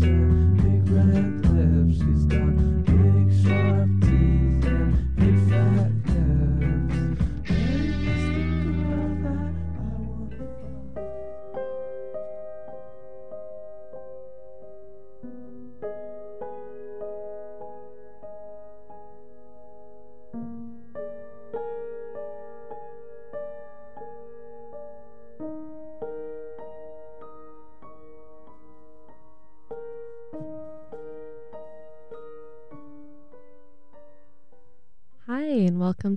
[0.00, 0.27] Big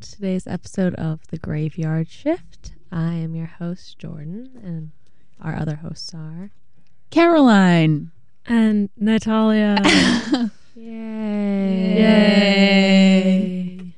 [0.02, 2.72] to today's episode of The Graveyard Shift.
[2.91, 4.90] I am your host, Jordan, and
[5.40, 6.50] our other hosts are.
[7.12, 8.10] Caroline.
[8.48, 9.77] And Natalia.
[10.76, 12.00] Yay.
[12.00, 13.94] Yay.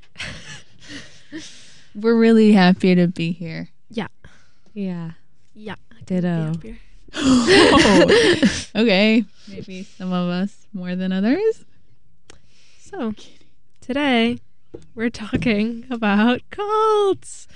[1.95, 3.70] We're really happy to be here.
[3.90, 4.07] Yeah.
[4.73, 5.12] Yeah.
[5.54, 5.76] Yeah.
[6.05, 6.51] Ditto.
[8.76, 9.23] okay.
[9.48, 11.63] Maybe some of us more than others.
[12.81, 13.13] So,
[13.79, 14.40] today
[14.96, 17.48] we're talking about cults.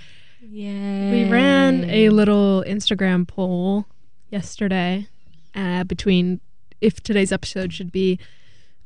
[0.42, 1.12] Yeah.
[1.12, 3.86] We ran a little Instagram poll
[4.30, 5.08] yesterday
[5.56, 6.40] uh, between
[6.82, 8.20] if today's episode should be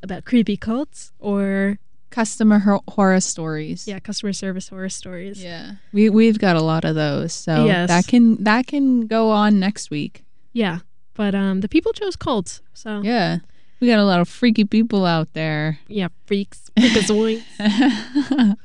[0.03, 1.77] about creepy cults or
[2.09, 3.87] Customer hor- horror stories.
[3.87, 5.41] yeah, customer service horror stories.
[5.41, 5.73] Yeah.
[5.93, 7.31] We we've got a lot of those.
[7.31, 7.87] So Yes.
[7.87, 10.25] that can that can go on next week.
[10.51, 10.79] Yeah.
[11.13, 12.61] But um the people chose cults.
[12.73, 13.37] So yeah, Yeah.
[13.81, 15.79] We got a lot of freaky people out there.
[15.87, 17.41] Yeah, freaks, freakazoids.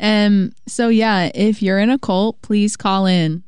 [0.00, 3.42] um so yeah, if you're in a cult, please call in.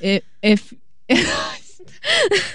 [0.00, 0.72] If if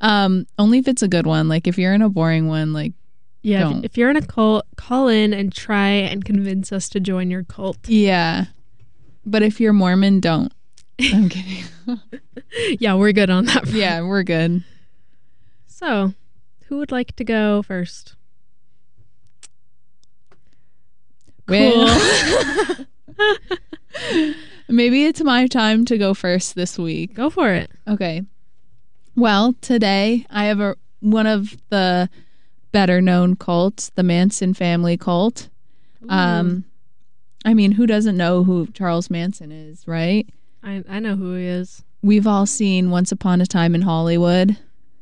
[0.00, 1.48] um only if it's a good one.
[1.48, 2.92] Like if you're in a boring one, like
[3.42, 7.00] Yeah, if, if you're in a cult, call in and try and convince us to
[7.00, 7.76] join your cult.
[7.88, 8.46] yeah.
[9.26, 10.52] But if you're Mormon, don't.
[11.12, 11.64] I'm kidding.
[12.80, 13.62] Yeah, we're good on that.
[13.64, 13.76] front.
[13.76, 14.64] yeah, we're good.
[15.66, 16.14] So,
[16.70, 18.14] who would like to go first?
[21.48, 21.88] Well,
[24.68, 27.14] maybe it's my time to go first this week.
[27.14, 27.72] Go for it.
[27.88, 28.22] Okay.
[29.16, 32.08] Well, today I have a one of the
[32.70, 35.48] better known cults, the Manson family cult.
[36.08, 36.64] Um
[37.44, 40.28] I mean, who doesn't know who Charles Manson is, right?
[40.62, 41.82] I I know who he is.
[42.00, 44.56] We've all seen Once Upon a Time in Hollywood.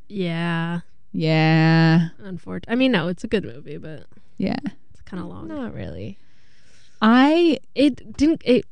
[0.09, 0.81] Yeah,
[1.12, 2.08] Yeah.
[2.22, 2.72] unfortunately.
[2.72, 4.04] I mean, no, it's a good movie, but
[4.36, 4.56] Yeah.
[4.92, 5.48] it's kind of long.
[5.48, 6.19] Not really.
[7.00, 8.42] I It didn't.
[8.44, 8.64] It,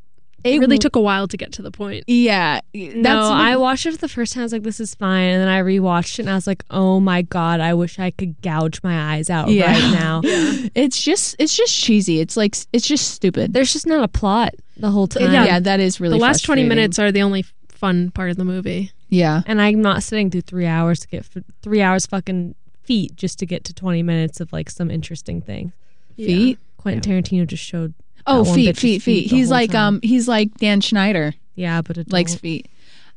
[0.45, 2.05] it really took a while to get to the point.
[2.07, 2.61] Yeah.
[2.73, 4.43] no, I watched it the first time.
[4.43, 5.25] I was like, this is fine.
[5.31, 8.13] And then I rewatched it and I was like, oh my God, I wish I
[8.13, 9.73] could gouge my eyes out Yeah.
[9.73, 10.21] right now.
[10.77, 12.21] It's just it's just cheesy.
[12.21, 13.53] It's like it's just stupid.
[13.55, 15.33] There's just not a plot the whole time.
[15.33, 18.45] yeah, that is really the last twenty minutes are the only fun part of the
[18.45, 18.93] movie.
[19.09, 19.43] Yeah.
[19.47, 23.39] And I'm not sitting through three hours to get f- three hours fucking feet just
[23.41, 25.73] to get to 20 minutes of like some interesting thing.
[26.17, 26.59] Feet.
[26.79, 27.95] Quentin Tarantino just showed.
[28.27, 29.31] Oh, that one feet, feet, feet.
[29.31, 29.95] He's like time.
[29.97, 32.69] um he's like Dan Schneider Yeah, but it likes feet.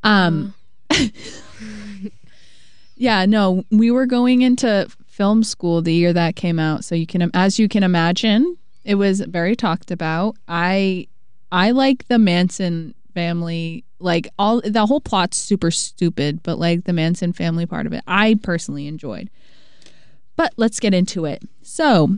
[0.04, 0.54] Um
[2.96, 7.08] Yeah, no, we were going into film school the year that came out, so you
[7.08, 10.36] can as you can imagine, it was very talked about.
[10.48, 11.08] I
[11.52, 16.94] I like the Manson family like all the whole plot's super stupid, but like the
[16.94, 19.30] Manson family part of it, I personally enjoyed.
[20.36, 21.44] But let's get into it.
[21.62, 22.18] So,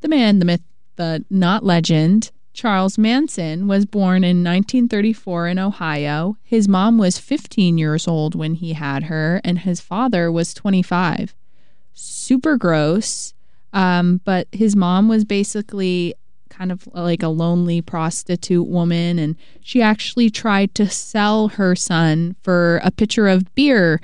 [0.00, 0.62] the man, the myth,
[0.96, 6.36] the not legend, Charles Manson was born in 1934 in Ohio.
[6.44, 11.34] His mom was 15 years old when he had her, and his father was 25.
[11.92, 13.34] Super gross.
[13.72, 16.14] Um, but his mom was basically
[16.56, 22.36] kind of like a lonely prostitute woman, and she actually tried to sell her son
[22.42, 24.00] for a pitcher of beer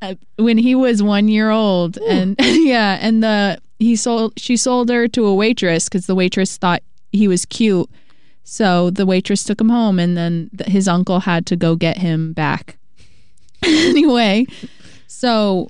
[0.00, 1.98] uh, when he was one year old.
[1.98, 6.56] And yeah, and the he sold she sold her to a waitress because the waitress
[6.56, 6.82] thought
[7.12, 7.90] he was cute.
[8.44, 11.98] So the waitress took him home, and then th- his uncle had to go get
[11.98, 12.76] him back.
[13.62, 14.46] anyway,
[15.06, 15.68] so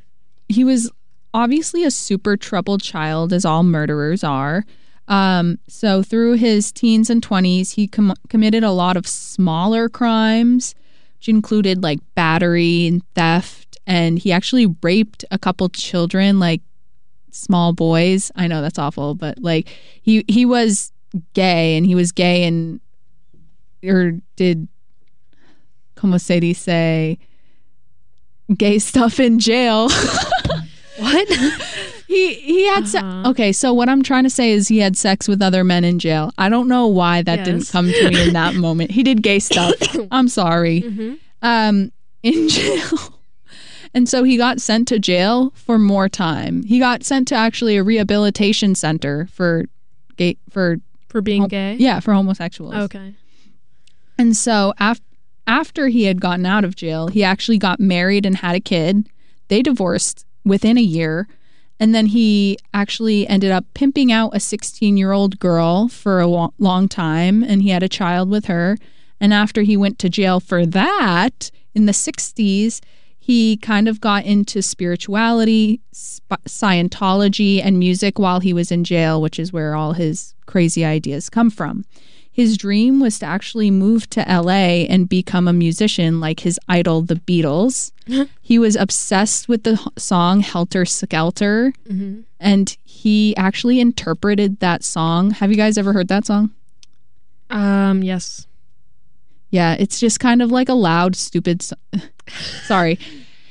[0.49, 0.91] he was
[1.33, 4.65] obviously a super troubled child, as all murderers are.
[5.09, 10.75] Um, so through his teens and 20s, he com- committed a lot of smaller crimes,
[11.19, 13.79] which included like battery and theft.
[13.87, 16.63] And he actually raped a couple children, like
[17.31, 18.31] small boys.
[18.35, 19.69] I know that's awful, but like
[20.01, 20.91] he he was
[21.35, 22.81] gay and he was gay and
[23.85, 24.69] or did
[25.97, 27.19] como se dice
[28.57, 29.89] gay stuff in jail.
[30.97, 31.29] What?
[32.07, 33.31] he he had se- Uh-huh.
[33.31, 33.53] okay.
[33.53, 36.31] So what I'm trying to say is he had sex with other men in jail.
[36.39, 38.91] I don't know why that didn't come to me in that moment.
[38.91, 39.75] He did gay stuff.
[40.11, 40.83] I'm sorry.
[40.83, 41.19] Mhm.
[41.43, 41.93] Um,
[42.23, 42.99] in jail.
[43.97, 46.65] And so he got sent to jail for more time.
[46.65, 49.67] He got sent to actually a rehabilitation center for
[50.17, 50.79] gay for
[51.09, 51.77] For being Oh, gay?
[51.79, 52.75] yeah, for homosexuals.
[52.75, 53.15] Okay.
[54.19, 55.01] And so af-
[55.47, 59.09] after he had gotten out of jail, he actually got married and had a kid.
[59.49, 61.29] They divorced within a year.
[61.81, 66.27] And then he actually ended up pimping out a 16 year old girl for a
[66.27, 67.43] long time.
[67.43, 68.77] And he had a child with her.
[69.21, 72.81] And after he went to jail for that in the 60s,
[73.19, 79.23] he kind of got into spirituality, sp- Scientology, and music while he was in jail,
[79.23, 81.85] which is where all his crazy ideas come from.
[82.35, 87.01] His dream was to actually move to LA and become a musician like his idol,
[87.03, 87.93] the Beatles.
[88.43, 95.31] he was obsessed with the song Helter Skelter, hmm and he actually interpreted that song.
[95.31, 96.51] Have you guys ever heard that song?
[97.49, 98.47] Um, yes.
[99.51, 101.63] Yeah, it's just kind of like a loud, stupid.
[101.63, 101.77] So-
[102.65, 102.99] Sorry,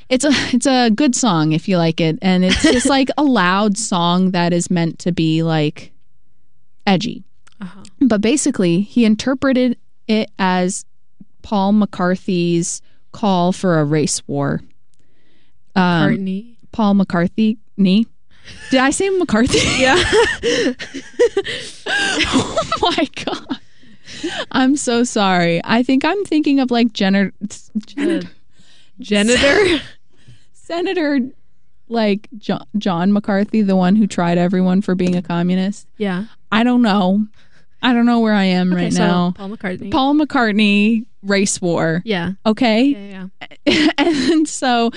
[0.09, 3.23] it's a it's a good song if you like it, and it's just like a
[3.23, 5.91] loud song that is meant to be like
[6.85, 7.23] edgy.
[7.63, 7.83] Uh-huh.
[8.01, 9.77] But basically, he interpreted
[10.07, 10.85] it as
[11.43, 12.81] Paul McCarthy's
[13.13, 14.61] call for a race war.
[15.75, 16.57] Um, Courtney.
[16.73, 18.05] Paul McCarthy, knee.
[18.69, 19.59] Did I say McCarthy?
[19.79, 19.95] Yeah.
[21.87, 23.59] oh my god.
[24.51, 25.61] I'm so sorry.
[25.63, 27.31] I think I'm thinking of like Jenner,
[27.85, 28.21] Jenner
[28.99, 29.81] Janitor.
[30.53, 31.19] Senator
[31.89, 35.87] like John, John McCarthy, the one who tried everyone for being a communist.
[35.97, 36.25] yeah.
[36.51, 37.25] I don't know.
[37.83, 39.33] I don't know where I am Okay, right so now.
[39.35, 39.91] Paul McCartney.
[39.91, 42.01] Paul McCartney race war.
[42.05, 42.31] Yeah.
[42.45, 42.85] Okay.
[42.85, 43.27] Yeah.
[43.65, 43.91] Yeah.
[43.97, 44.91] and so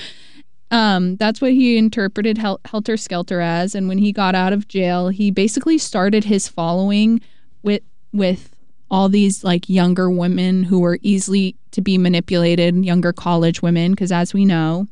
[0.71, 3.75] um, that's what he interpreted Hel- Helter Skelter as.
[3.75, 7.21] And when he got out of jail, he basically started his following
[7.61, 8.53] with with
[8.89, 14.13] all these like younger women who were easily to be manipulated, younger college women, because
[14.13, 14.87] as we know,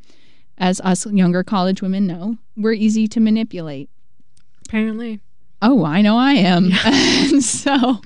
[0.58, 3.90] as us younger college women know, we're easy to manipulate.
[4.68, 5.22] Apparently.
[5.62, 6.72] Oh, I know I am.
[6.86, 8.02] and so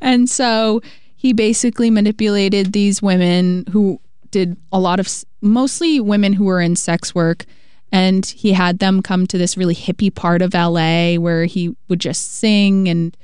[0.00, 0.80] and so
[1.16, 4.00] he basically manipulated these women who
[4.30, 5.08] did a lot of
[5.40, 7.44] mostly women who were in sex work
[7.92, 12.00] and he had them come to this really hippie part of LA where he would
[12.00, 13.16] just sing and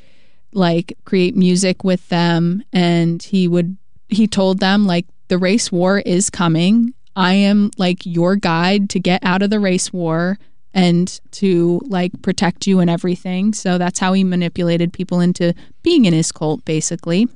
[0.53, 3.77] like create music with them and he would
[4.09, 6.95] he told them like the race war is coming.
[7.15, 10.39] I am like your guide to get out of the race war
[10.77, 13.55] and to like protect you and everything.
[13.55, 17.29] So that's how he manipulated people into being in his cult basically.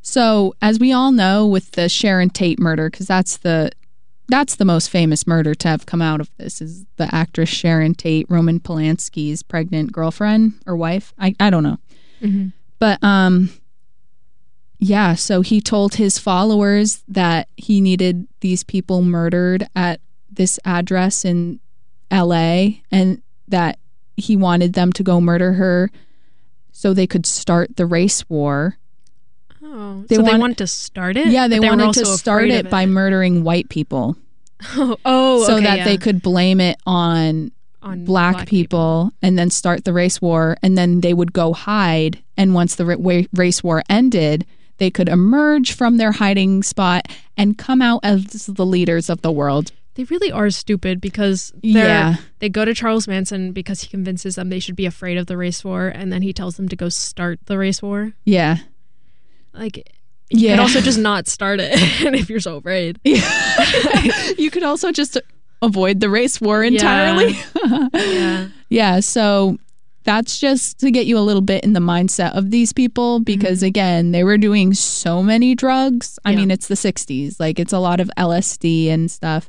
[0.00, 3.70] So, as we all know with the Sharon Tate murder cuz that's the
[4.28, 7.94] that's the most famous murder to have come out of this is the actress Sharon
[7.94, 11.12] Tate, Roman Polanski's pregnant girlfriend or wife.
[11.18, 11.78] I I don't know.
[12.22, 12.48] Mm-hmm.
[12.78, 13.50] But um
[14.78, 20.00] yeah, so he told his followers that he needed these people murdered at
[20.30, 21.60] this address in
[22.10, 23.78] LA and that
[24.16, 25.90] he wanted them to go murder her
[26.72, 28.78] so they could start the race war.
[29.62, 31.28] Oh, They so want- they wanted to start it.
[31.28, 34.16] Yeah, they, were wanted to start afraid it by murdering white people
[34.76, 35.84] Oh, oh, so okay, that yeah.
[35.84, 37.50] they could blame it on
[37.82, 42.22] on black, people, and then start the race war and then they would go hide
[42.34, 44.46] and once the ra- race war ended
[44.78, 47.02] they could emerge from their hiding spot
[47.36, 52.16] and come out as the leaders of the world They really are stupid because yeah
[52.40, 55.36] they go to Charles Manson because he convinces them they should be afraid of the
[55.36, 58.12] race war, and then he tells them to go start the race war.
[58.24, 58.58] yeah
[59.52, 59.76] Like,
[60.30, 60.52] you Yeah.
[60.56, 61.70] could also just not start it
[62.14, 62.98] if you're so afraid.
[63.04, 63.22] Yeah.
[64.38, 65.16] you could also just
[65.62, 67.38] avoid the race war entirely
[67.94, 68.48] Yeah.
[68.68, 69.56] yeah so
[70.02, 73.58] that's just to get you a little bit in the mindset of these people because
[73.60, 73.66] mm-hmm.
[73.68, 76.36] again they were doing so many drugs i Yeah.
[76.38, 79.48] mean it's the 60s like it's a lot of lsd and stuff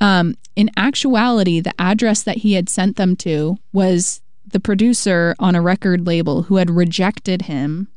[0.00, 5.54] um, in actuality the address that he had sent them to was the producer on
[5.54, 7.88] a record label who had rejected him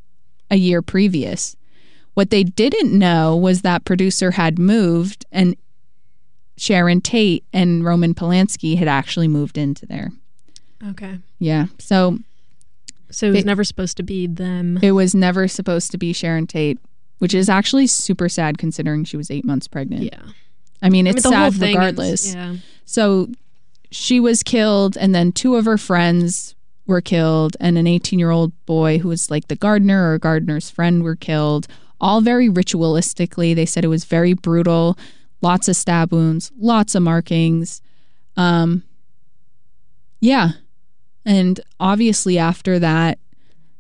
[0.50, 1.56] a year previous
[2.14, 5.56] what they didn't know was that producer had moved and
[6.58, 10.12] sharon tate and roman polanski had actually moved into there
[10.90, 11.20] Okay.
[11.38, 11.68] yeah.
[11.78, 12.18] So
[13.12, 14.80] So it was It- never supposed to be them.
[14.82, 16.80] it was never supposed to be Sharon Tate,
[17.20, 20.06] which is actually super sad considering she was eight months pregnant.
[20.06, 20.24] yeah.
[20.82, 22.34] I mean, I it's mean, sad thing is- regardless.
[22.36, 22.56] yeah.
[22.86, 23.30] So
[23.92, 26.56] she was killed, and then two of her friends
[26.88, 30.70] were killed, and an 18 year old boy who was like the gardener or gardener's
[30.70, 31.68] friend were killed,
[32.00, 33.54] all very ritualistically.
[33.56, 34.98] They said it was very brutal,
[35.42, 37.82] lots of stab wounds, lots of markings.
[38.36, 38.84] Um,
[40.20, 40.52] yeah.
[41.26, 43.20] And obviously, after that,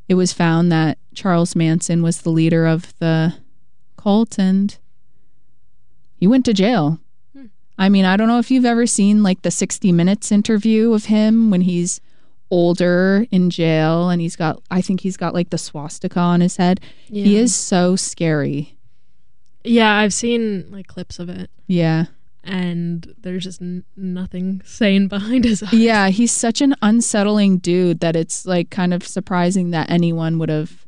[0.07, 3.33] it was found that Charles Manson was the leader of the
[3.97, 4.77] cult and
[6.21, 6.99] he went to jail.
[7.35, 7.47] Hmm.
[7.77, 11.05] I mean, I don't know if you've ever seen like the 60 Minutes interview of
[11.05, 11.99] him when he's
[12.49, 16.57] older in jail and he's got, I think he's got like the swastika on his
[16.57, 16.79] head.
[17.07, 18.77] He is so scary.
[19.63, 22.05] Yeah, I've seen like clips of it, Yeah.
[22.43, 25.73] and there's just n- nothing sane behind his eyes.
[25.73, 26.09] Yeah.
[26.09, 30.85] He's such an unsettling dude that it's like kind of surprising that anyone would have.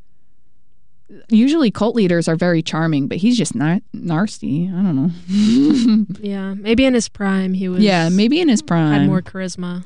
[1.30, 4.68] Usually cult leaders are very charming, but he's just not nasty.
[4.68, 6.06] I don't know.
[6.22, 7.82] Yeah, maybe in his prime he was.
[7.82, 8.94] yeah, maybe in his prime.
[8.94, 9.86] had more charisma,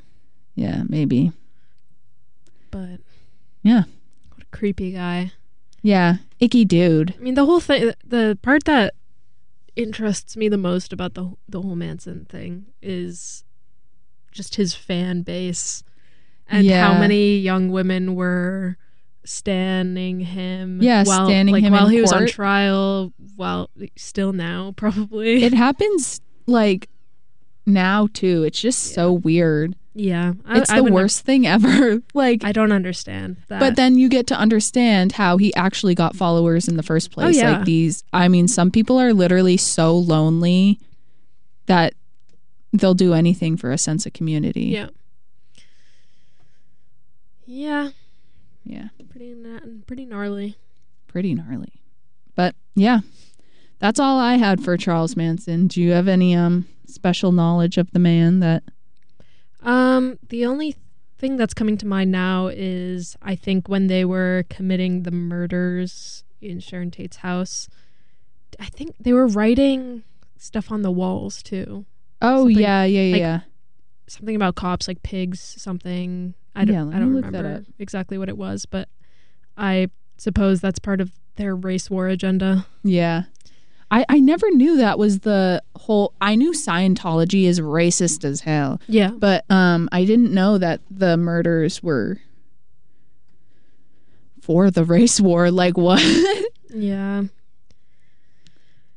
[0.56, 1.32] Yeah, maybe.
[2.72, 3.00] but
[3.64, 3.84] Yeah.
[4.34, 5.32] what a creepy guy.
[5.82, 7.14] Yeah, icky dude.
[7.18, 8.94] I mean, the whole thing, the part that
[9.76, 13.44] interests me the most about the the whole Manson thing is
[14.32, 15.84] just his fan base
[16.48, 16.88] and Yeah.
[16.94, 18.78] how many young women were
[19.28, 20.82] standing him.
[20.82, 23.14] Yeah, while, standing like him while he was on trial.
[23.36, 25.44] While still now, probably.
[25.44, 26.90] It happens like
[27.66, 28.44] now too.
[28.44, 29.76] It's just so weird.
[29.94, 32.02] yeah, I, It's the worst thing ever.
[32.14, 33.60] like I don't understand that.
[33.60, 37.14] but then you get to understand how he actually got followers in the first oh,
[37.14, 37.38] place.
[37.38, 37.58] Oh, yeah.
[37.58, 40.80] Like these I mean, some people are literally so lonely
[41.66, 41.94] that
[42.74, 44.66] they'll do anything for a sense of community.
[44.66, 44.88] yeah,
[47.46, 47.90] yeah,
[48.70, 48.90] Yeah.
[49.10, 49.36] pretty
[49.88, 50.58] pretty gnarly.
[51.08, 51.82] Pretty gnarly.
[52.36, 53.00] But yeah.
[53.80, 55.68] That's all I had for Charles Manson.
[55.68, 58.64] Do you have any um special knowledge of the man that
[59.62, 60.76] Um, the only
[61.18, 66.24] thing that's coming to mind now is I think when they were committing the murders
[66.42, 67.68] in Sharon Tate's house,
[68.60, 70.04] I think they were writing
[70.38, 71.86] stuff on the walls too.
[72.22, 73.40] Oh Something yeah, yeah, yeah, like- yeah.
[74.10, 76.34] Something about cops, like pigs, something.
[76.58, 78.90] I don't, Yeah, I don't look remember exactly what it was, but
[79.58, 82.66] I suppose that's part of their race war agenda.
[82.84, 83.24] Yeah.
[83.90, 88.82] I, I never knew that was the whole I knew Scientology is racist as hell.
[88.88, 92.18] Yeah, But um I didn't know that the murders were
[94.42, 95.52] for the race war.
[95.52, 96.02] Like what?
[96.70, 97.24] yeah,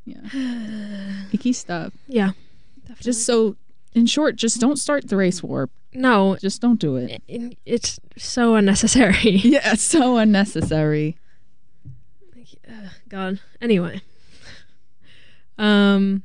[0.05, 1.25] yeah.
[1.33, 1.93] Icky stuff.
[2.09, 2.31] yeah.
[2.83, 3.03] Definitely.
[3.05, 3.57] Just so
[3.93, 5.69] in short, just don't start the race war.
[5.93, 7.23] No, Just don't do it.
[7.27, 9.17] it, it's so unnecessary.
[9.23, 11.17] Yeah, it's so unnecessary.
[12.69, 13.41] Ugh, God.
[13.61, 14.01] Anyway.
[15.59, 16.23] Um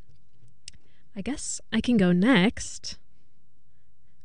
[1.16, 2.98] I guess I can go next.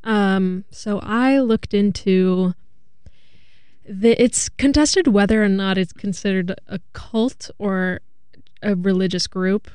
[0.05, 2.55] Um so I looked into
[3.89, 8.01] the it's contested whether or not it's considered a cult or
[8.63, 9.71] a religious group.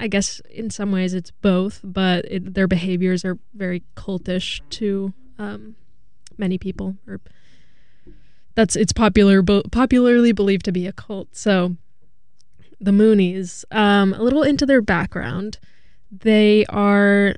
[0.00, 5.12] I guess in some ways it's both, but it, their behaviors are very cultish to
[5.38, 5.76] um,
[6.38, 7.20] many people, or
[8.54, 11.36] that's it's popular bo- popularly believed to be a cult.
[11.36, 11.76] So
[12.80, 15.58] the Moonies, um, a little into their background,
[16.10, 17.34] they are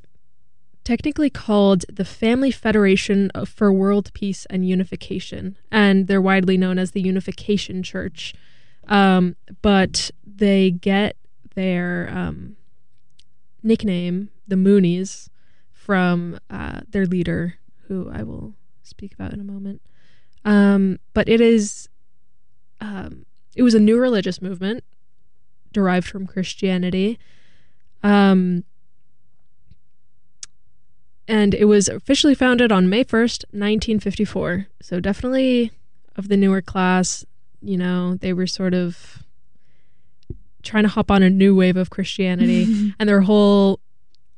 [0.85, 6.93] technically called the Family Federation for World Peace and Unification, and they're widely known as
[6.93, 8.35] the Unification Church.
[8.87, 11.17] Um, but they get
[11.55, 12.57] their um,
[13.63, 15.29] nickname, the Moonies,
[15.73, 19.81] from uh, their leader, who I will speak about in a moment.
[20.45, 21.89] Um, but it is,
[22.81, 24.85] um, it was a new religious movement
[25.73, 27.19] derived from Christianity.
[28.03, 28.65] Um,
[31.29, 34.67] and it was officially founded on May 1st, 1954.
[34.83, 35.71] So definitely
[36.17, 37.25] of the newer class,
[37.61, 39.23] you know, they were sort of
[40.63, 43.81] trying to hop on a new wave of Christianity, and their whole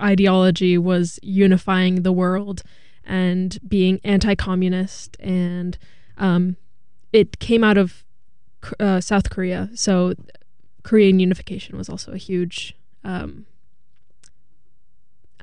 [0.00, 2.62] ideology was unifying the world
[3.04, 5.76] and being anti-communist, and
[6.18, 6.56] um,
[7.12, 8.04] it came out of
[8.80, 9.70] uh, South Korea.
[9.74, 10.14] So
[10.82, 13.46] Korean unification was also a huge, um,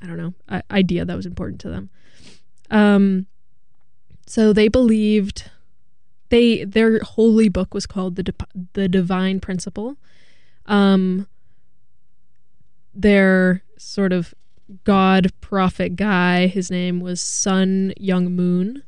[0.02, 0.34] I don't know,
[0.70, 1.90] idea that was important to them.
[2.70, 3.26] Um,
[4.26, 5.50] so they believed
[6.30, 9.96] they their holy book was called the Dip- the Divine Principle.
[10.66, 11.26] Um,
[12.94, 14.34] their sort of
[14.84, 18.82] god prophet guy, his name was Sun Myung Moon,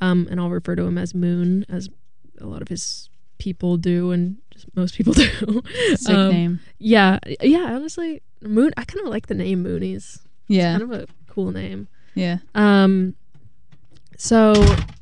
[0.00, 1.88] um, and I'll refer to him as Moon, as
[2.40, 3.08] a lot of his
[3.38, 5.62] people do, and just most people do.
[5.96, 6.60] Sick Um, name.
[6.78, 7.74] Yeah, yeah.
[7.74, 8.72] Honestly, Moon.
[8.76, 10.20] I kind of like the name Moonies.
[10.48, 10.78] Yeah.
[10.78, 11.88] Kind of a cool name.
[12.14, 12.38] Yeah.
[12.54, 13.14] Um,
[14.16, 14.54] so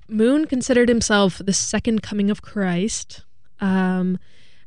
[0.09, 3.23] Moon considered himself the second coming of Christ,
[3.61, 4.19] um,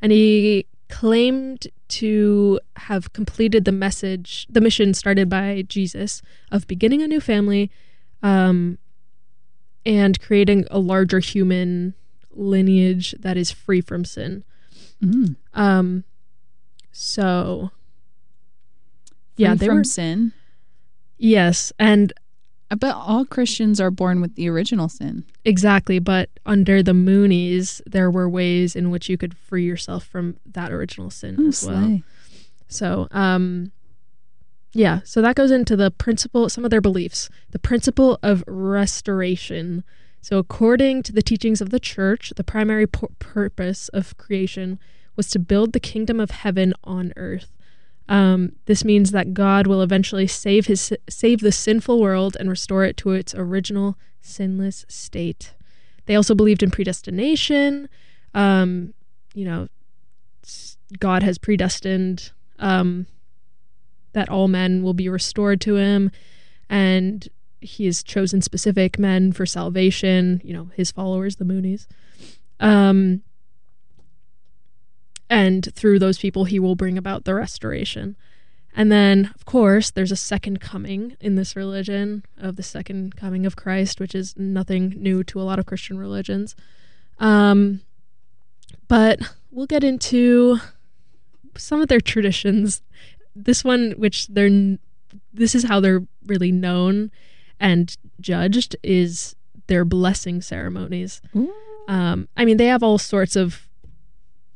[0.02, 7.02] and he claimed to have completed the message, the mission started by Jesus of beginning
[7.02, 7.72] a new family,
[8.22, 8.78] um,
[9.86, 11.94] and creating a larger human
[12.32, 14.44] lineage that is free from sin.
[15.02, 15.36] Mm.
[15.54, 16.04] Um,
[16.92, 17.72] so
[19.38, 20.34] yeah, they from were sin.
[21.18, 22.14] Yes, and
[22.78, 25.24] But all Christians are born with the original sin.
[25.44, 30.38] exactly, but under the Moonies, there were ways in which you could free yourself from
[30.46, 32.02] that original sin Oh, as well.
[32.68, 33.72] So, um,
[34.74, 39.84] yeah, so that goes into the principle, some of their beliefs, the principle of restoration.
[40.22, 44.78] So, according to the teachings of the church, the primary pu- purpose of creation
[45.16, 47.58] was to build the kingdom of heaven on earth.
[48.10, 52.84] Um, this means that God will eventually save his save the sinful world and restore
[52.84, 55.54] it to its original sinless state.
[56.08, 57.88] They also believed in predestination.
[58.34, 58.94] Um,
[59.36, 59.68] you know,
[61.00, 63.06] God has predestined um,
[64.14, 66.12] that all men will be restored to him
[66.70, 67.28] and
[67.62, 71.88] he has chosen specific men for salvation you know his followers the moonies
[72.60, 73.22] um,
[75.30, 78.16] and through those people he will bring about the restoration
[78.76, 83.46] and then of course there's a second coming in this religion of the second coming
[83.46, 86.56] of christ which is nothing new to a lot of christian religions
[87.20, 87.82] um,
[88.88, 89.20] but
[89.52, 90.60] we'll get into
[91.58, 92.82] some of their traditions.
[93.36, 94.78] This one, which they're,
[95.34, 97.12] this is how they're really known
[97.60, 99.36] and judged, is
[99.68, 101.22] their blessing ceremonies.
[101.88, 103.69] Um, I mean, they have all sorts of.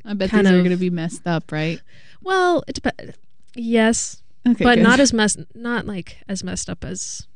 [0.05, 1.79] I bet these are going to be messed up, right?
[2.21, 3.17] Well, it depends.
[3.55, 4.83] Yes, Okay, but good.
[4.83, 7.27] not as mess, not like as messed up as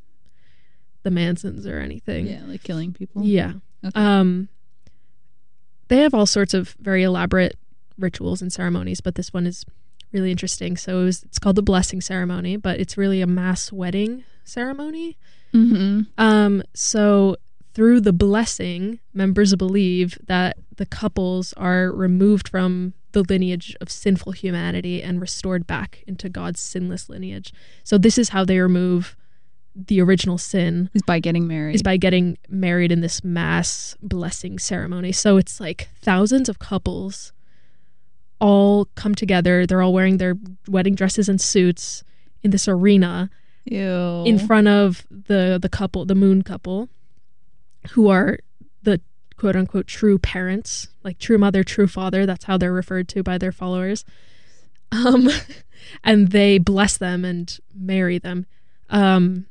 [1.03, 2.27] the Mansons or anything.
[2.27, 3.23] yeah, like killing people.
[3.23, 3.53] Yeah.
[3.85, 3.99] Okay.
[3.99, 4.49] Um,
[5.87, 7.55] they have all sorts of very elaborate
[7.97, 9.63] rituals and ceremonies, but this one is
[10.11, 10.75] really interesting.
[10.75, 15.17] So it was, it's called the blessing ceremony, but it's really a mass wedding ceremony.
[15.53, 16.01] Mm-hmm.
[16.17, 17.37] Um, so
[17.77, 24.31] through the blessing, members believe that the couples are removed from the lineage of sinful
[24.31, 27.53] humanity and restored back into God's sinless lineage.
[27.83, 29.15] So this is how they remove
[29.75, 31.75] the original sin Is by getting married.
[31.75, 35.11] is by getting married in this mass blessing ceremony.
[35.11, 37.31] So it's like thousands of couples
[38.41, 39.67] all come together.
[39.67, 40.35] They're all wearing their
[40.67, 42.03] wedding dresses and suits
[42.41, 43.29] in this arena
[43.65, 44.23] Ew.
[44.25, 46.89] in front of the the couple, the moon couple,
[47.91, 48.39] who are
[48.83, 49.01] the
[49.37, 52.25] quote unquote true parents, like true mother, true father.
[52.25, 54.05] That's how they're referred to by their followers.
[54.91, 55.29] Um,
[56.03, 58.45] and they bless them and marry them.
[58.89, 59.45] Um,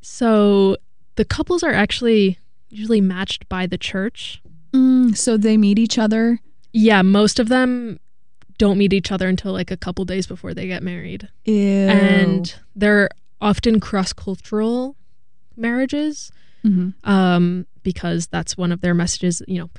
[0.00, 0.76] so
[1.16, 2.38] the couples are actually
[2.70, 4.42] usually matched by the church.
[4.72, 6.40] Mm, so they meet each other.
[6.72, 7.98] Yeah, most of them
[8.58, 11.28] don't meet each other until like a couple days before they get married.
[11.44, 11.88] Ew.
[11.88, 13.08] and they're
[13.40, 14.96] often cross-cultural
[15.56, 16.32] marriages
[16.64, 16.94] Mhm.
[17.04, 19.70] um, because that's one of their messages you know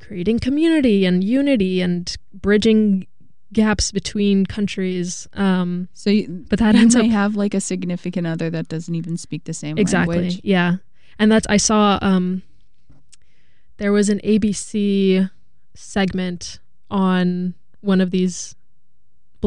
[0.00, 3.06] creating community and unity and bridging
[3.52, 7.60] gaps between countries um, so you, but that you ends may up have like a
[7.60, 10.40] significant other that doesn't even speak the same exactly language.
[10.44, 10.76] yeah
[11.18, 12.42] and that's i saw um,
[13.78, 15.30] there was an abc
[15.74, 16.58] segment
[16.90, 18.54] on one of these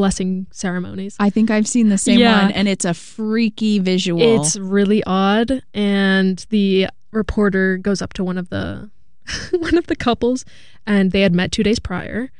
[0.00, 2.42] blessing ceremonies I think I've seen the same Yeah.
[2.42, 4.22] one, and it's a freaky visual.
[4.40, 8.90] It's really odd, and the reporter goes up to one of the
[9.52, 10.44] one of the couples,
[10.86, 12.30] and they had met two days prior.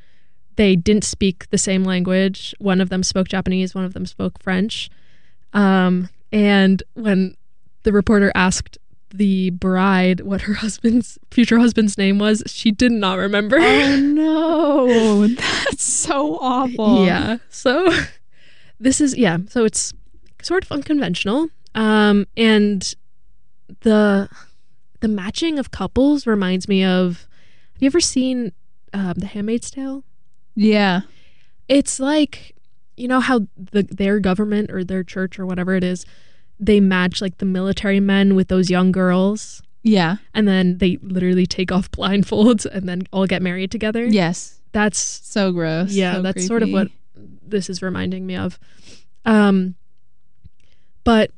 [0.57, 2.55] They didn't speak the same language.
[2.59, 3.75] One of them spoke Japanese.
[3.75, 4.91] One of them spoke French.
[5.53, 7.37] Um, and when
[7.83, 8.79] the reporter asked
[9.11, 13.57] the bride what her husband's future husband's name was, she did not remember.
[13.61, 17.05] oh no, that's so awful.
[17.05, 17.39] Yeah.
[17.49, 17.91] So
[18.79, 19.93] this is yeah, so it's
[20.43, 21.49] sort of unconventional.
[21.75, 22.95] Um and
[23.81, 24.29] the
[25.01, 27.27] the matching of couples reminds me of
[27.75, 28.53] have you ever seen
[28.93, 30.05] um, The Handmaid's Tale?
[30.55, 31.03] yeah.
[31.69, 32.57] It's like
[32.97, 36.05] you know how the their government or their church or whatever it is,
[36.61, 40.17] they match like the military men with those young girls Yeah.
[40.35, 44.05] and then they literally take off blindfolds and then all get married together.
[44.05, 44.61] Yes.
[44.73, 45.93] That's So gross.
[45.93, 46.89] yeah So that's sort of what
[47.43, 48.59] this is reminding me of
[49.25, 49.75] um
[51.05, 51.31] but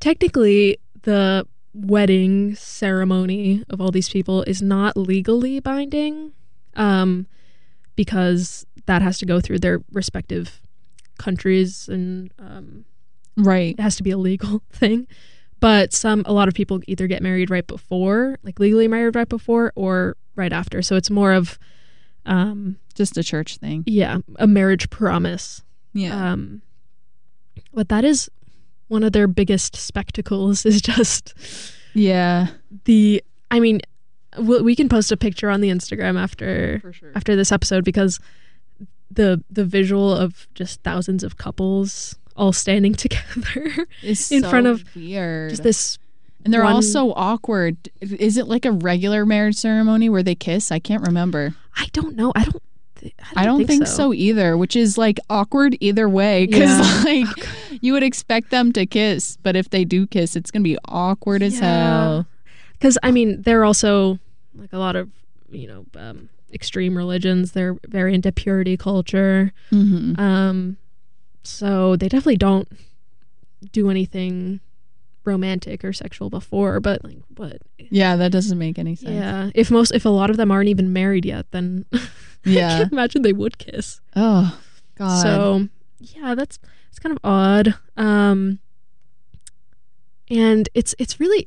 [0.00, 6.32] technically the wedding ceremony of all these people is not legally binding
[6.76, 7.26] um
[7.96, 10.60] because that has to go through their respective
[11.18, 12.84] countries and um
[13.36, 13.74] Right.
[13.78, 15.06] it has to be a legal thing
[15.60, 19.28] but some a lot of people either get married right before like legally married right
[19.28, 21.58] before or right after so it's more of
[22.26, 23.84] um Just a church thing.
[23.86, 26.32] yeah a marriage promise Yeah.
[26.32, 26.62] um
[27.72, 28.30] but that is
[28.88, 31.34] one of their biggest spectacles is just
[31.94, 32.48] yeah.
[32.84, 33.80] the i mean
[34.38, 37.12] we can post a picture on the instagram after sure.
[37.14, 38.20] after this episode because
[39.10, 43.86] the the visual of just thousands of couples all standing together.
[44.02, 45.50] It's in so front of weird.
[45.50, 45.98] Just this
[46.44, 47.76] and they're all so awkward.
[48.00, 50.70] Is it like a regular marriage ceremony where they kiss?
[50.70, 51.54] I can't remember.
[51.76, 52.32] I don't know.
[52.36, 52.62] I don't
[53.00, 54.14] th- I don't think, so.
[54.14, 57.02] either, which is like awkward either way because Yeah.
[57.04, 57.48] like
[57.82, 61.42] you would expect them to kiss, but if they do kiss, it's gonna be awkward
[61.42, 62.26] as hell.
[62.72, 64.18] Because I mean, they're also
[64.54, 65.10] like a lot of
[65.50, 67.52] you know um, extreme religions.
[67.52, 69.52] They're very into purity culture.
[69.70, 70.76] hmm Um,
[71.48, 72.68] so they definitely don't
[73.72, 74.60] do anything
[75.24, 76.80] romantic or sexual before.
[76.80, 77.62] But like, what?
[77.78, 79.14] Yeah, that doesn't make any sense.
[79.14, 79.50] Yeah.
[79.54, 81.84] If most, if a lot of them aren't even married yet, then
[82.44, 84.00] yeah, I can't imagine they would kiss.
[84.14, 84.58] Oh
[84.96, 85.22] God.
[85.22, 86.58] So yeah, that's
[86.90, 87.74] it's kind of odd.
[87.96, 88.60] Um
[90.28, 91.46] and it's it's really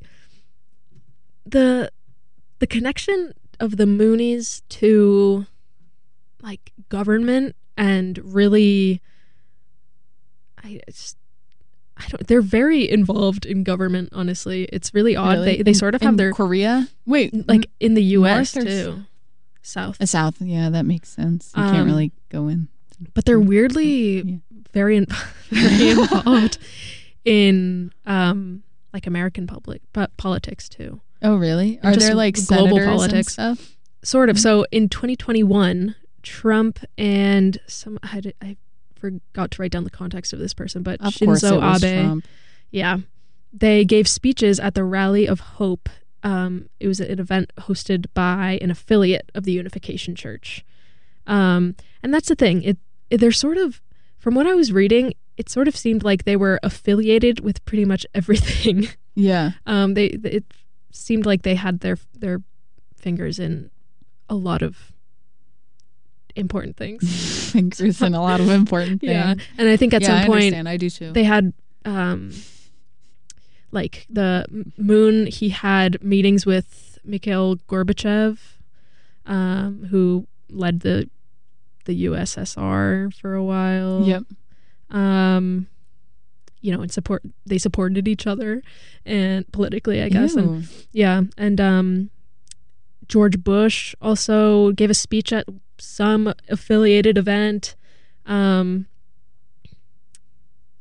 [1.46, 1.92] the
[2.60, 5.46] the connection of the Moonies to
[6.42, 9.02] like government and really
[10.64, 11.18] I just
[11.98, 14.64] I don't they're very involved in government honestly.
[14.72, 15.40] It's really odd.
[15.40, 15.58] Really?
[15.58, 16.88] They they In- sort of in have their Korea.
[17.06, 19.04] Wait, like in the US too.
[19.62, 20.02] South.
[20.02, 20.42] uh, South.
[20.42, 21.52] Yeah, that makes sense.
[21.56, 22.68] You Um, can't really go in.
[23.14, 24.36] but they're weirdly Yeah.
[24.74, 25.08] very in-
[25.50, 26.58] very involved
[27.26, 31.02] in um like American public but politics too.
[31.22, 31.80] Oh, really?
[31.84, 33.34] Are there like global politics.
[33.34, 33.76] stuff?
[34.04, 34.38] Sort of.
[34.38, 34.40] Mhm.
[34.40, 38.56] So in 2021, Trump and some I, I
[39.00, 42.28] forgot to write down the context of this person, but Of Shinzo Abe, Trump.
[42.72, 42.98] yeah,
[43.52, 45.90] they gave speeches at the Rally of Hope.
[46.22, 50.66] Um, it was an event hosted by an affiliate of the Unification Church,
[51.28, 52.62] um, and that's the thing.
[52.64, 52.78] It,
[53.10, 53.82] it they're sort of,
[54.18, 57.86] from what I was reading, it sort of seemed like they were affiliated with pretty
[57.86, 58.90] much everything.
[59.16, 59.52] Yeah.
[59.66, 60.44] um, they it
[60.92, 62.42] seemed like they had their their
[62.98, 63.70] fingers in
[64.30, 64.92] a lot of
[66.36, 67.52] important things.
[67.52, 69.12] Fingers in a lot of important things.
[69.12, 70.70] Yeah, and I think at yeah, some I point understand.
[70.70, 71.12] I do too.
[71.12, 71.54] they had
[71.86, 72.32] um
[73.72, 74.46] like the
[74.78, 78.40] moon he had meetings with Mikhail Gorbachev
[79.26, 81.10] um who led the
[81.86, 84.24] the USSR for a while yep.
[84.90, 85.68] um
[86.62, 88.62] you know and support they supported each other
[89.06, 92.10] and politically I guess and yeah and um
[93.10, 95.48] George Bush also gave a speech at
[95.80, 97.76] some affiliated event.
[98.26, 98.86] Um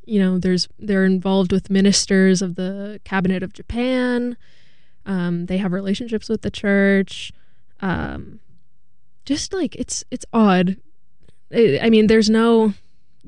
[0.04, 4.36] you know there's they're involved with ministers of the cabinet of Japan.
[5.06, 7.32] Um they have relationships with the church.
[7.80, 8.40] Um
[9.24, 10.76] just like it's it's odd.
[11.52, 12.74] I I mean there's no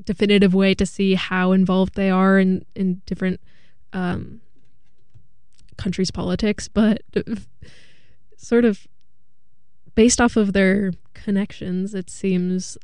[0.05, 3.39] definitive way to see how involved they are in in different
[3.93, 4.41] um
[5.77, 7.01] countries politics but
[8.37, 8.87] sort of
[9.95, 12.77] based off of their connections it seems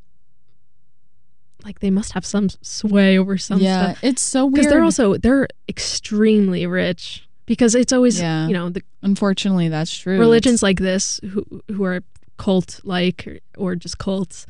[1.65, 4.53] like they must have some sway over some yeah, stuff it's so weird.
[4.55, 8.47] because they're also they're extremely rich because it's always Yeah.
[8.47, 10.19] you know the Unfortunately, that's true.
[10.19, 12.01] religions like this who who are
[12.37, 13.39] cult like or,
[13.71, 14.45] or just cults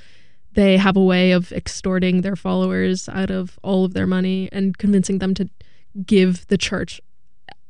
[0.54, 4.78] they have a way of extorting their followers out of all of their money and
[4.78, 5.48] convincing them to
[6.06, 7.00] give the church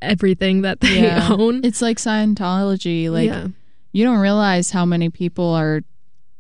[0.02, 1.28] everything that they Yeah.
[1.38, 3.10] own It's like Scientology.
[3.12, 3.48] Like yeah
[3.98, 5.82] you don't realize how many people are